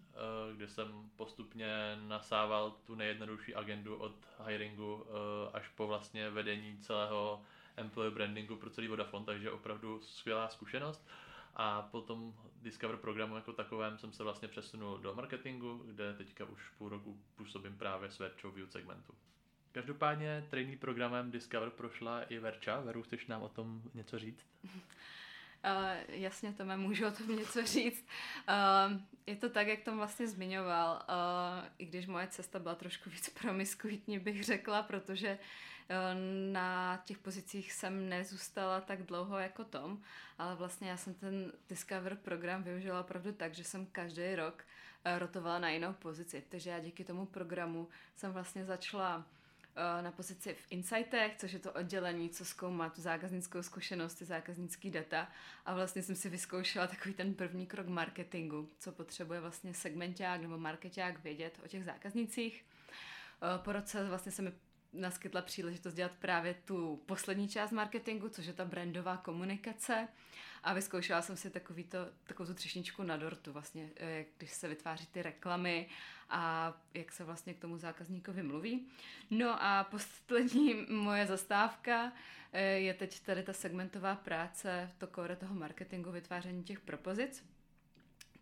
kde 0.57 0.69
jsem 0.69 1.11
postupně 1.17 1.99
nasával 2.09 2.71
tu 2.71 2.95
nejjednodušší 2.95 3.55
agendu 3.55 3.97
od 3.97 4.15
hiringu 4.47 5.07
až 5.53 5.69
po 5.69 5.87
vlastně 5.87 6.31
vedení 6.31 6.79
celého 6.79 7.43
employee 7.77 8.11
brandingu 8.11 8.57
pro 8.57 8.71
celý 8.71 8.89
Vodafone, 8.89 9.25
takže 9.25 9.51
opravdu 9.51 10.01
skvělá 10.03 10.49
zkušenost. 10.49 11.09
A 11.57 11.83
potom 11.83 12.35
Discover 12.63 12.97
programu 12.97 13.37
jako 13.37 13.53
takovém 13.53 13.99
jsem 13.99 14.13
se 14.13 14.23
vlastně 14.23 14.49
přesunul 14.49 14.99
do 14.99 15.15
marketingu, 15.15 15.83
kde 15.87 16.15
teďka 16.15 16.45
už 16.45 16.71
půl 16.79 16.89
roku 16.89 17.21
působím 17.37 17.77
právě 17.79 18.11
s 18.11 18.31
View 18.55 18.69
segmentu. 18.69 19.15
Každopádně 19.75 20.47
trainee 20.51 20.77
programem 20.77 21.31
Discover 21.31 21.71
prošla 21.71 22.23
i 22.23 22.39
Verča. 22.39 22.81
Veru, 22.81 23.03
chceš 23.03 23.27
nám 23.27 23.43
o 23.43 23.49
tom 23.49 23.83
něco 23.95 24.19
říct? 24.19 24.47
Uh, 24.65 24.71
jasně, 26.09 26.53
Tome, 26.53 26.77
můžu 26.77 27.07
o 27.07 27.11
tom 27.11 27.37
něco 27.37 27.67
říct. 27.67 28.07
Uh, 28.49 29.01
je 29.27 29.37
to 29.37 29.51
tak, 29.51 29.67
jak 29.67 29.81
tom 29.81 29.97
vlastně 29.97 30.29
zmiňoval, 30.29 31.03
uh, 31.09 31.69
i 31.79 31.87
když 31.87 32.07
moje 32.07 32.27
cesta 32.27 32.59
byla 32.59 32.75
trošku 32.75 33.11
víc 33.11 33.29
promiskuitní, 33.29 34.19
bych 34.19 34.45
řekla, 34.45 34.83
protože 34.83 35.39
uh, 35.39 36.53
na 36.53 37.03
těch 37.05 37.19
pozicích 37.19 37.73
jsem 37.73 38.09
nezůstala 38.09 38.81
tak 38.81 39.03
dlouho 39.03 39.39
jako 39.39 39.65
Tom, 39.65 40.03
ale 40.39 40.57
vlastně 40.57 40.91
já 40.91 40.97
jsem 40.97 41.15
ten 41.15 41.53
Discover 41.69 42.17
program 42.17 42.63
využila 42.63 43.01
opravdu 43.01 43.33
tak, 43.33 43.55
že 43.55 43.65
jsem 43.65 43.87
každý 43.87 44.35
rok 44.35 44.65
uh, 45.07 45.19
rotovala 45.19 45.59
na 45.59 45.69
jinou 45.69 45.93
pozici. 45.93 46.45
Takže 46.49 46.71
já 46.71 46.79
díky 46.79 47.05
tomu 47.05 47.27
programu 47.27 47.89
jsem 48.17 48.33
vlastně 48.33 48.65
začala 48.65 49.27
na 50.03 50.13
pozici 50.13 50.55
v 50.55 50.67
Insightech, 50.71 51.37
což 51.37 51.53
je 51.53 51.59
to 51.59 51.73
oddělení, 51.73 52.31
co 52.31 52.45
zkoumá 52.45 52.91
tu 52.91 53.01
zákaznickou 53.01 53.63
zkušenost, 53.63 54.15
ty 54.15 54.25
zákaznický 54.25 54.91
data 54.91 55.29
a 55.67 55.75
vlastně 55.75 56.03
jsem 56.03 56.17
si 56.17 56.29
vyzkoušela 56.29 56.87
takový 56.87 57.15
ten 57.15 57.35
první 57.35 57.67
krok 57.67 57.87
marketingu, 57.87 58.71
co 58.79 58.93
potřebuje 58.93 59.41
vlastně 59.41 59.75
segmenták 59.75 60.41
nebo 60.41 60.59
marketák 60.59 61.25
vědět 61.25 61.61
o 61.65 61.69
těch 61.69 61.85
zákaznicích. 61.85 62.65
Eh, 63.43 63.59
po 63.59 63.73
roce 63.73 64.05
vlastně 64.05 64.33
se 64.33 64.43
mi 64.43 64.53
naskytla 64.93 65.43
příležitost 65.43 65.95
dělat 65.95 66.13
právě 66.19 66.55
tu 66.65 67.03
poslední 67.07 67.49
část 67.49 67.71
marketingu, 67.71 68.29
což 68.29 68.47
je 68.47 68.53
ta 68.53 68.65
brandová 68.65 69.17
komunikace. 69.17 70.09
A 70.65 70.73
vyzkoušela 70.73 71.23
jsem 71.23 71.37
si 71.37 71.51
takový 71.51 71.85
to, 71.85 71.99
takovou 72.25 72.47
tu 72.47 72.55
třešničku 72.55 73.03
na 73.03 73.17
dortu, 73.17 73.53
vlastně, 73.53 73.91
jak 73.97 74.27
když 74.39 74.51
se 74.51 74.69
vytváří 74.69 75.07
ty 75.07 75.23
reklamy 75.23 75.89
a 76.31 76.75
jak 76.95 77.13
se 77.13 77.25
vlastně 77.25 77.55
k 77.55 77.59
tomu 77.59 77.79
zákazníkovi 77.79 78.43
mluví. 78.43 78.89
No 79.31 79.63
a 79.63 79.85
poslední 79.85 80.75
moje 80.91 81.27
zastávka 81.27 82.13
je 82.77 82.95
teď 82.95 83.21
tady 83.21 83.43
ta 83.43 83.53
segmentová 83.53 84.17
práce, 84.17 84.91
to 84.99 85.07
kore 85.07 85.37
toho 85.37 85.55
marketingu, 85.55 86.13
vytváření 86.13 86.65
těch 86.65 86.81
propozic. 86.81 87.54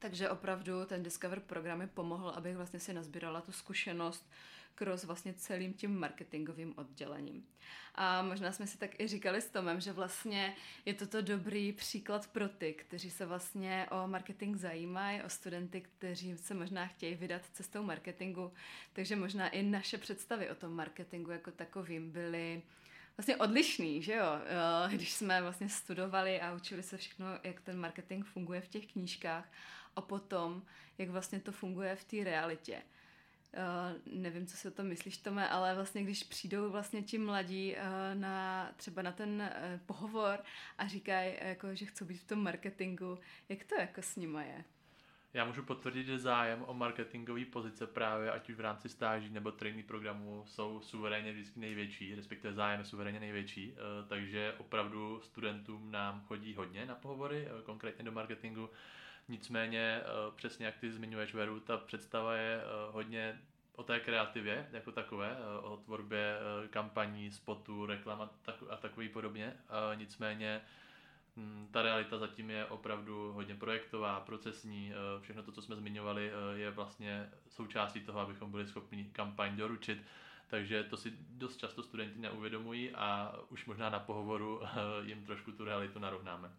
Takže 0.02 0.30
opravdu 0.30 0.84
ten 0.84 1.02
Discover 1.02 1.40
program 1.40 1.78
mi 1.78 1.86
pomohl, 1.86 2.30
abych 2.30 2.56
vlastně 2.56 2.80
si 2.80 2.92
nazbírala 2.92 3.40
tu 3.40 3.52
zkušenost 3.52 4.30
cross 4.74 5.04
vlastně 5.04 5.34
celým 5.34 5.74
tím 5.74 5.98
marketingovým 5.98 6.74
oddělením. 6.76 7.46
A 7.94 8.22
možná 8.22 8.52
jsme 8.52 8.66
si 8.66 8.78
tak 8.78 9.00
i 9.00 9.06
říkali 9.08 9.40
s 9.40 9.50
Tomem, 9.50 9.80
že 9.80 9.92
vlastně 9.92 10.56
je 10.84 10.94
toto 10.94 11.22
dobrý 11.22 11.72
příklad 11.72 12.26
pro 12.26 12.48
ty, 12.48 12.72
kteří 12.72 13.10
se 13.10 13.26
vlastně 13.26 13.86
o 13.90 14.08
marketing 14.08 14.56
zajímají, 14.56 15.22
o 15.22 15.28
studenty, 15.28 15.80
kteří 15.80 16.36
se 16.36 16.54
možná 16.54 16.86
chtějí 16.86 17.14
vydat 17.14 17.42
cestou 17.52 17.82
marketingu. 17.82 18.52
Takže 18.92 19.16
možná 19.16 19.48
i 19.48 19.62
naše 19.62 19.98
představy 19.98 20.50
o 20.50 20.54
tom 20.54 20.72
marketingu 20.72 21.30
jako 21.30 21.50
takovým 21.50 22.10
byly 22.10 22.62
vlastně 23.16 23.36
odlišný, 23.36 24.02
že 24.02 24.14
jo? 24.14 24.26
Eh, 24.26 24.96
když 24.96 25.12
jsme 25.12 25.42
vlastně 25.42 25.68
studovali 25.68 26.40
a 26.40 26.54
učili 26.54 26.82
se 26.82 26.96
všechno, 26.96 27.26
jak 27.42 27.60
ten 27.60 27.78
marketing 27.78 28.24
funguje 28.24 28.60
v 28.60 28.68
těch 28.68 28.92
knížkách 28.92 29.48
a 29.96 30.00
potom, 30.00 30.62
jak 30.98 31.08
vlastně 31.08 31.40
to 31.40 31.52
funguje 31.52 31.96
v 31.96 32.04
té 32.04 32.24
realitě. 32.24 32.82
Uh, 33.56 34.20
nevím, 34.20 34.46
co 34.46 34.56
si 34.56 34.68
o 34.68 34.70
tom 34.70 34.86
myslíš, 34.86 35.18
Tome, 35.18 35.48
ale 35.48 35.74
vlastně 35.74 36.02
když 36.02 36.22
přijdou 36.22 36.70
vlastně 36.70 37.02
ti 37.02 37.18
mladí 37.18 37.74
uh, 37.74 38.20
na, 38.20 38.70
třeba 38.76 39.02
na 39.02 39.12
ten 39.12 39.30
uh, 39.30 39.80
pohovor 39.86 40.38
a 40.78 40.86
říkají, 40.86 41.34
jako, 41.40 41.74
že 41.74 41.86
chcou 41.86 42.04
být 42.04 42.16
v 42.16 42.26
tom 42.26 42.42
marketingu, 42.42 43.18
jak 43.48 43.64
to 43.64 43.74
jako 43.74 44.02
s 44.02 44.16
nima 44.16 44.42
je? 44.42 44.64
Já 45.34 45.44
můžu 45.44 45.62
potvrdit, 45.62 46.04
že 46.04 46.18
zájem 46.18 46.64
o 46.66 46.74
marketingové 46.74 47.44
pozice 47.44 47.86
právě, 47.86 48.32
ať 48.32 48.50
už 48.50 48.56
v 48.56 48.60
rámci 48.60 48.88
stáží 48.88 49.30
nebo 49.30 49.52
trénink 49.52 49.86
programu, 49.86 50.44
jsou 50.46 50.80
suverénně 50.80 51.32
vždycky 51.32 51.60
největší, 51.60 52.14
respektive 52.14 52.54
zájem 52.54 52.80
je 52.80 52.86
suverénně 52.86 53.20
největší, 53.20 53.74
takže 54.08 54.54
opravdu 54.58 55.20
studentům 55.24 55.90
nám 55.90 56.20
chodí 56.20 56.54
hodně 56.54 56.86
na 56.86 56.94
pohovory, 56.94 57.48
konkrétně 57.64 58.04
do 58.04 58.12
marketingu, 58.12 58.70
Nicméně, 59.28 60.00
eh, 60.00 60.04
přesně 60.36 60.66
jak 60.66 60.78
ty 60.78 60.92
zmiňuješ, 60.92 61.34
Veru, 61.34 61.60
ta 61.60 61.76
představa 61.76 62.34
je 62.34 62.60
eh, 62.60 62.92
hodně 62.92 63.40
o 63.76 63.82
té 63.82 64.00
kreativě 64.00 64.68
jako 64.72 64.92
takové, 64.92 65.36
eh, 65.38 65.58
o 65.58 65.76
tvorbě 65.76 66.36
kampaní, 66.70 67.32
spotů, 67.32 67.86
reklam 67.86 68.22
a, 68.22 68.30
tak, 68.42 68.54
a 68.70 68.76
takový 68.76 69.08
podobně. 69.08 69.56
Nicméně 69.94 70.60
hm, 71.36 71.68
ta 71.70 71.82
realita 71.82 72.18
zatím 72.18 72.50
je 72.50 72.66
opravdu 72.66 73.32
hodně 73.32 73.54
projektová, 73.54 74.20
procesní, 74.20 74.92
všechno 75.20 75.42
to, 75.42 75.52
co 75.52 75.62
jsme 75.62 75.76
zmiňovali, 75.76 76.32
je 76.54 76.70
vlastně 76.70 77.30
součástí 77.48 78.00
toho, 78.00 78.20
abychom 78.20 78.50
byli 78.50 78.66
schopni 78.66 79.04
kampaň 79.04 79.56
doručit, 79.56 80.02
takže 80.48 80.84
to 80.84 80.96
si 80.96 81.12
dost 81.18 81.56
často 81.56 81.82
studenti 81.82 82.20
neuvědomují 82.20 82.90
a 82.92 83.36
už 83.48 83.66
možná 83.66 83.90
na 83.90 83.98
pohovoru 83.98 84.60
jim 85.02 85.24
trošku 85.24 85.52
tu 85.52 85.64
realitu 85.64 85.98
narovnáme. 85.98 86.52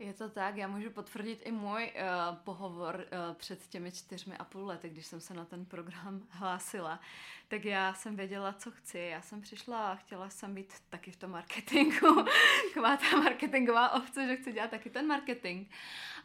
Je 0.00 0.12
to 0.12 0.28
tak, 0.28 0.56
já 0.56 0.68
můžu 0.68 0.90
potvrdit 0.90 1.42
i 1.44 1.52
můj 1.52 1.92
uh, 1.94 2.36
pohovor 2.36 2.94
uh, 2.94 3.34
před 3.34 3.66
těmi 3.66 3.92
čtyřmi 3.92 4.36
a 4.36 4.44
půl 4.44 4.66
lety, 4.66 4.88
když 4.88 5.06
jsem 5.06 5.20
se 5.20 5.34
na 5.34 5.44
ten 5.44 5.64
program 5.64 6.22
hlásila. 6.30 7.00
Tak 7.48 7.64
já 7.64 7.94
jsem 7.94 8.16
věděla, 8.16 8.52
co 8.52 8.70
chci. 8.70 8.98
Já 8.98 9.22
jsem 9.22 9.40
přišla 9.40 9.92
a 9.92 9.94
chtěla 9.94 10.30
jsem 10.30 10.54
být 10.54 10.74
taky 10.88 11.10
v 11.10 11.16
tom 11.16 11.30
marketingu. 11.30 12.24
Taková 12.68 12.96
ta 12.96 13.16
marketingová 13.16 13.90
ovce, 13.90 14.26
že 14.26 14.36
chci 14.36 14.52
dělat 14.52 14.70
taky 14.70 14.90
ten 14.90 15.06
marketing. 15.06 15.68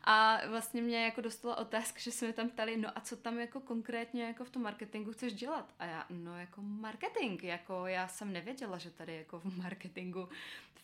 A 0.04 0.48
vlastně 0.48 0.82
mě 0.82 1.06
jako 1.06 1.22
dostala 1.22 1.58
otázka, 1.58 2.00
že 2.00 2.12
se 2.12 2.28
mi 2.28 2.34
tam 2.34 2.50
ptali, 2.50 2.78
no 2.78 2.90
a 2.96 3.02
co 3.02 3.16
tam 3.16 3.40
jako 3.40 3.60
konkrétně 3.60 4.24
jako 4.24 4.46
v 4.46 4.50
tom 4.50 4.62
marketingu 4.62 5.12
chceš 5.12 5.34
dělat? 5.34 5.74
A 5.80 5.86
já, 5.86 6.06
no 6.10 6.40
jako 6.40 6.62
marketing, 6.62 7.44
jako 7.44 7.88
já 7.88 8.08
jsem 8.08 8.34
nevěděla, 8.34 8.78
že 8.78 8.92
tady 8.92 9.16
jako 9.16 9.40
v 9.40 9.58
marketingu 9.58 10.30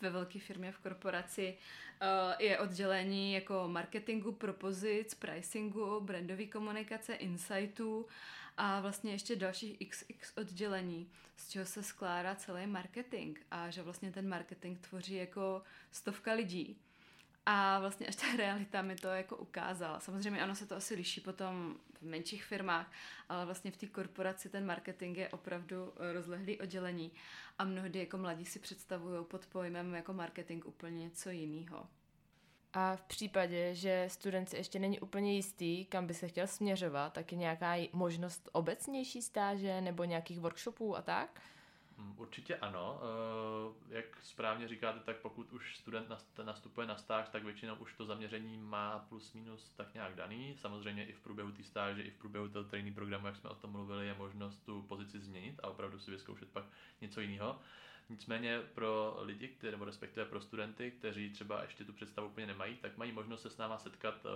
ve 0.01 0.09
velké 0.09 0.39
firmě, 0.39 0.71
v 0.71 0.79
korporaci 0.79 1.57
uh, 2.01 2.07
je 2.39 2.59
oddělení 2.59 3.33
jako 3.33 3.63
marketingu, 3.67 4.31
propozic, 4.31 5.13
pricingu, 5.13 5.99
brandové 5.99 6.45
komunikace, 6.45 7.13
insightů 7.13 8.07
a 8.57 8.81
vlastně 8.81 9.11
ještě 9.11 9.35
dalších 9.35 9.77
XX 9.89 10.37
oddělení, 10.37 11.09
z 11.35 11.49
čeho 11.49 11.65
se 11.65 11.83
skládá 11.83 12.35
celý 12.35 12.67
marketing 12.67 13.39
a 13.51 13.69
že 13.69 13.81
vlastně 13.81 14.11
ten 14.11 14.29
marketing 14.29 14.79
tvoří 14.79 15.15
jako 15.15 15.63
stovka 15.91 16.33
lidí. 16.33 16.77
A 17.45 17.79
vlastně 17.79 18.07
až 18.07 18.15
ta 18.15 18.25
realita 18.37 18.81
mi 18.81 18.95
to 18.95 19.07
jako 19.07 19.37
ukázala. 19.37 19.99
Samozřejmě 19.99 20.43
ono 20.43 20.55
se 20.55 20.65
to 20.65 20.75
asi 20.75 20.95
liší 20.95 21.21
potom 21.21 21.75
v 21.93 22.01
menších 22.01 22.43
firmách, 22.43 22.91
ale 23.29 23.45
vlastně 23.45 23.71
v 23.71 23.77
té 23.77 23.87
korporaci 23.87 24.49
ten 24.49 24.65
marketing 24.65 25.17
je 25.17 25.29
opravdu 25.29 25.93
rozlehlý 26.13 26.59
oddělení 26.59 27.11
a 27.59 27.63
mnohdy 27.63 27.99
jako 27.99 28.17
mladí 28.17 28.45
si 28.45 28.59
představují 28.59 29.25
pod 29.25 29.45
pojmem 29.45 29.93
jako 29.93 30.13
marketing 30.13 30.65
úplně 30.65 31.03
něco 31.03 31.29
jiného. 31.29 31.87
A 32.73 32.95
v 32.95 33.01
případě, 33.01 33.75
že 33.75 34.05
student 34.07 34.49
si 34.49 34.57
ještě 34.57 34.79
není 34.79 34.99
úplně 34.99 35.35
jistý, 35.35 35.85
kam 35.85 36.07
by 36.07 36.13
se 36.13 36.27
chtěl 36.27 36.47
směřovat, 36.47 37.13
tak 37.13 37.31
je 37.31 37.37
nějaká 37.37 37.75
možnost 37.93 38.49
obecnější 38.51 39.21
stáže 39.21 39.81
nebo 39.81 40.03
nějakých 40.03 40.39
workshopů 40.39 40.97
a 40.97 41.01
tak? 41.01 41.41
Mm, 41.97 42.13
určitě 42.17 42.55
ano. 42.55 42.99
Eh, 43.89 43.95
jak 43.95 44.21
správně 44.21 44.67
říkáte, 44.67 44.99
tak 44.99 45.17
pokud 45.17 45.53
už 45.53 45.77
student 45.77 46.07
nastupuje 46.43 46.87
na 46.87 46.97
stáž, 46.97 47.29
tak 47.29 47.43
většinou 47.43 47.75
už 47.75 47.93
to 47.93 48.05
zaměření 48.05 48.57
má 48.57 48.99
plus 48.99 49.33
minus 49.33 49.69
tak 49.69 49.93
nějak 49.93 50.15
daný. 50.15 50.55
Samozřejmě 50.57 51.05
i 51.05 51.13
v 51.13 51.19
průběhu 51.19 51.51
té 51.51 51.63
stáže, 51.63 52.01
i 52.01 52.11
v 52.11 52.17
průběhu 52.17 52.49
toho 52.49 52.65
training 52.65 52.95
programu, 52.95 53.27
jak 53.27 53.35
jsme 53.35 53.49
o 53.49 53.55
tom 53.55 53.71
mluvili, 53.71 54.07
je 54.07 54.13
možnost 54.13 54.65
tu 54.65 54.81
pozici 54.81 55.19
změnit 55.19 55.59
a 55.63 55.67
opravdu 55.67 55.99
si 55.99 56.11
vyzkoušet 56.11 56.49
pak 56.49 56.65
něco 57.01 57.21
jiného. 57.21 57.59
Nicméně 58.09 58.61
pro 58.73 59.17
lidi, 59.21 59.47
které, 59.47 59.71
nebo 59.71 59.85
respektive 59.85 60.25
pro 60.25 60.41
studenty, 60.41 60.91
kteří 60.91 61.29
třeba 61.29 61.61
ještě 61.61 61.85
tu 61.85 61.93
představu 61.93 62.27
úplně 62.27 62.47
nemají, 62.47 62.75
tak 62.75 62.97
mají 62.97 63.11
možnost 63.11 63.41
se 63.41 63.49
s 63.49 63.57
náma 63.57 63.77
setkat 63.77 64.15
eh, 64.25 64.29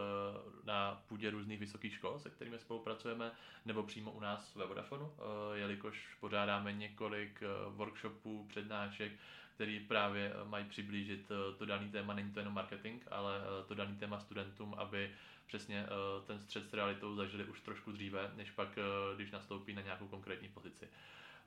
na 0.63 1.03
půdě 1.07 1.29
různých 1.29 1.59
vysokých 1.59 1.93
škol, 1.93 2.19
se 2.19 2.29
kterými 2.29 2.59
spolupracujeme, 2.59 3.31
nebo 3.65 3.83
přímo 3.83 4.11
u 4.11 4.19
nás 4.19 4.55
ve 4.55 4.65
Vodafonu, 4.65 5.13
eh, 5.17 5.57
jelikož 5.59 6.17
pořádáme 6.19 6.73
několik 6.73 7.43
eh, 7.43 7.47
workshopů, 7.69 8.45
přednášek, 8.49 9.11
který 9.55 9.79
právě 9.79 10.33
mají 10.43 10.65
přiblížit 10.65 11.31
to 11.57 11.65
daný 11.65 11.91
téma, 11.91 12.13
není 12.13 12.31
to 12.31 12.39
jenom 12.39 12.53
marketing, 12.53 13.01
ale 13.11 13.41
to 13.67 13.75
daný 13.75 13.95
téma 13.97 14.19
studentům, 14.19 14.73
aby 14.77 15.11
přesně 15.47 15.85
ten 16.27 16.39
střed 16.39 16.69
s 16.69 16.73
realitou 16.73 17.15
zažili 17.15 17.45
už 17.45 17.61
trošku 17.61 17.91
dříve, 17.91 18.31
než 18.35 18.51
pak, 18.51 18.69
když 19.15 19.31
nastoupí 19.31 19.73
na 19.73 19.81
nějakou 19.81 20.07
konkrétní 20.07 20.49
pozici. 20.49 20.87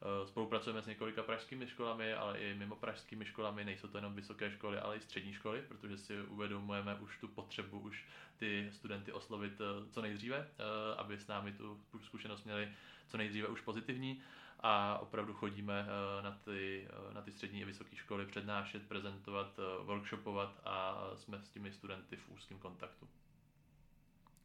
Eh, 0.02 0.26
spolupracujeme 0.26 0.82
s 0.82 0.86
několika 0.86 1.22
pražskými 1.22 1.66
školami, 1.66 2.14
ale 2.14 2.38
i 2.38 2.54
mimo 2.54 2.76
pražskými 2.76 3.24
školami, 3.24 3.64
nejsou 3.64 3.88
to 3.88 3.98
jenom 3.98 4.14
vysoké 4.14 4.50
školy, 4.50 4.78
ale 4.78 4.96
i 4.96 5.00
střední 5.00 5.32
školy, 5.32 5.62
protože 5.68 5.98
si 5.98 6.22
uvědomujeme 6.22 6.94
už 6.94 7.18
tu 7.18 7.28
potřebu 7.28 7.78
už 7.78 8.04
ty 8.36 8.70
studenty 8.72 9.12
oslovit 9.12 9.52
eh, 9.60 9.90
co 9.90 10.02
nejdříve, 10.02 10.36
eh, 10.38 10.96
aby 10.96 11.18
s 11.18 11.26
námi 11.26 11.52
tu 11.52 11.80
zkušenost 12.04 12.44
měli 12.44 12.68
co 13.08 13.16
nejdříve 13.16 13.48
už 13.48 13.60
pozitivní 13.60 14.22
a 14.60 14.98
opravdu 14.98 15.34
chodíme 15.34 15.86
na 16.22 16.38
ty, 16.44 16.88
na 17.12 17.22
ty 17.22 17.32
střední 17.32 17.62
a 17.62 17.66
vysoké 17.66 17.96
školy 17.96 18.26
přednášet, 18.26 18.88
prezentovat, 18.88 19.60
workshopovat 19.82 20.60
a 20.64 21.04
jsme 21.16 21.42
s 21.42 21.48
těmi 21.48 21.72
studenty 21.72 22.16
v 22.16 22.28
úzkém 22.28 22.58
kontaktu. 22.58 23.08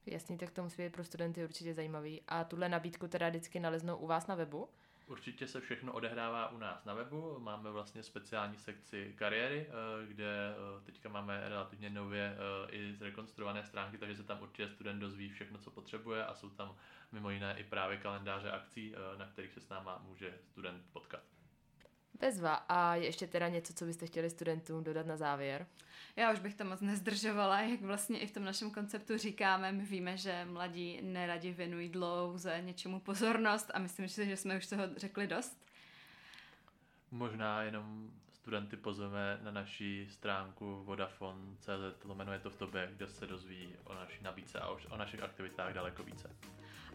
Jasný, 0.05 0.37
tak 0.37 0.51
to 0.51 0.63
musí 0.63 0.81
být 0.81 0.93
pro 0.93 1.03
studenty 1.03 1.43
určitě 1.43 1.73
zajímavý. 1.73 2.21
A 2.27 2.43
tuhle 2.43 2.69
nabídku 2.69 3.07
teda 3.07 3.29
vždycky 3.29 3.59
naleznou 3.59 3.97
u 3.97 4.07
vás 4.07 4.27
na 4.27 4.35
webu? 4.35 4.69
Určitě 5.07 5.47
se 5.47 5.61
všechno 5.61 5.93
odehrává 5.93 6.49
u 6.49 6.57
nás 6.57 6.85
na 6.85 6.93
webu. 6.93 7.39
Máme 7.39 7.71
vlastně 7.71 8.03
speciální 8.03 8.57
sekci 8.57 9.13
kariéry, 9.15 9.67
eh, 9.69 10.07
kde 10.07 10.55
eh, 10.55 10.81
teďka 10.85 11.09
máme 11.09 11.49
relativně 11.49 11.89
nově 11.89 12.35
eh, 12.35 12.71
i 12.71 12.93
zrekonstruované 12.93 13.63
stránky, 13.63 13.97
takže 13.97 14.15
se 14.15 14.23
tam 14.23 14.41
určitě 14.41 14.69
student 14.69 14.99
dozví 14.99 15.29
všechno, 15.29 15.57
co 15.57 15.71
potřebuje 15.71 16.25
a 16.25 16.33
jsou 16.33 16.49
tam 16.49 16.75
mimo 17.11 17.29
jiné 17.29 17.55
i 17.57 17.63
právě 17.63 17.97
kalendáře 17.97 18.51
akcí, 18.51 18.95
na 19.17 19.25
kterých 19.25 19.53
se 19.53 19.61
s 19.61 19.69
náma 19.69 20.01
může 20.07 20.39
student 20.41 20.85
potkat. 20.93 21.23
Bezva. 22.23 22.53
A 22.53 22.95
je 22.95 23.05
ještě 23.05 23.27
teda 23.27 23.47
něco, 23.49 23.73
co 23.73 23.85
byste 23.85 24.07
chtěli 24.07 24.29
studentům 24.29 24.83
dodat 24.83 25.05
na 25.05 25.17
závěr? 25.17 25.67
Já 26.15 26.33
už 26.33 26.39
bych 26.39 26.55
to 26.55 26.63
moc 26.63 26.81
nezdržovala, 26.81 27.61
jak 27.61 27.81
vlastně 27.81 28.19
i 28.19 28.27
v 28.27 28.31
tom 28.31 28.43
našem 28.43 28.71
konceptu 28.71 29.17
říkáme. 29.17 29.71
My 29.71 29.83
víme, 29.83 30.17
že 30.17 30.45
mladí 30.45 30.99
neradi 31.01 31.51
věnují 31.51 31.89
dlouze 31.89 32.61
něčemu 32.61 32.99
pozornost 32.99 33.71
a 33.73 33.79
myslím 33.79 34.09
si, 34.09 34.25
že 34.25 34.37
jsme 34.37 34.57
už 34.57 34.67
toho 34.67 34.83
řekli 34.97 35.27
dost. 35.27 35.65
Možná 37.11 37.63
jenom 37.63 38.11
studenty 38.33 38.77
pozveme 38.77 39.39
na 39.41 39.51
naší 39.51 40.07
stránku 40.09 40.83
vodafone.cz, 40.83 42.03
lomeno 42.03 42.33
je 42.33 42.39
to 42.39 42.49
v 42.49 42.55
tobě, 42.55 42.91
kde 42.95 43.07
se 43.07 43.27
dozví 43.27 43.75
o 43.83 43.93
naší 43.93 44.23
nabídce 44.23 44.59
a 44.59 44.69
o 44.69 44.97
našich 44.97 45.23
aktivitách 45.23 45.73
daleko 45.73 46.03
více. 46.03 46.29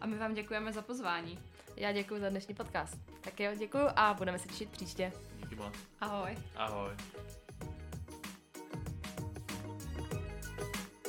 A 0.01 0.05
my 0.05 0.17
vám 0.17 0.33
děkujeme 0.33 0.73
za 0.73 0.81
pozvání. 0.81 1.39
Já 1.75 1.91
děkuji 1.91 2.21
za 2.21 2.29
dnešní 2.29 2.55
podcast. 2.55 2.97
Tak 3.21 3.39
jo, 3.39 3.51
děkuji 3.57 3.87
a 3.95 4.13
budeme 4.13 4.39
se 4.39 4.47
těšit 4.47 4.69
příště. 4.69 5.11
Díky 5.35 5.55
moc. 5.55 5.73
Ahoj. 6.01 6.37
Ahoj. 6.55 6.91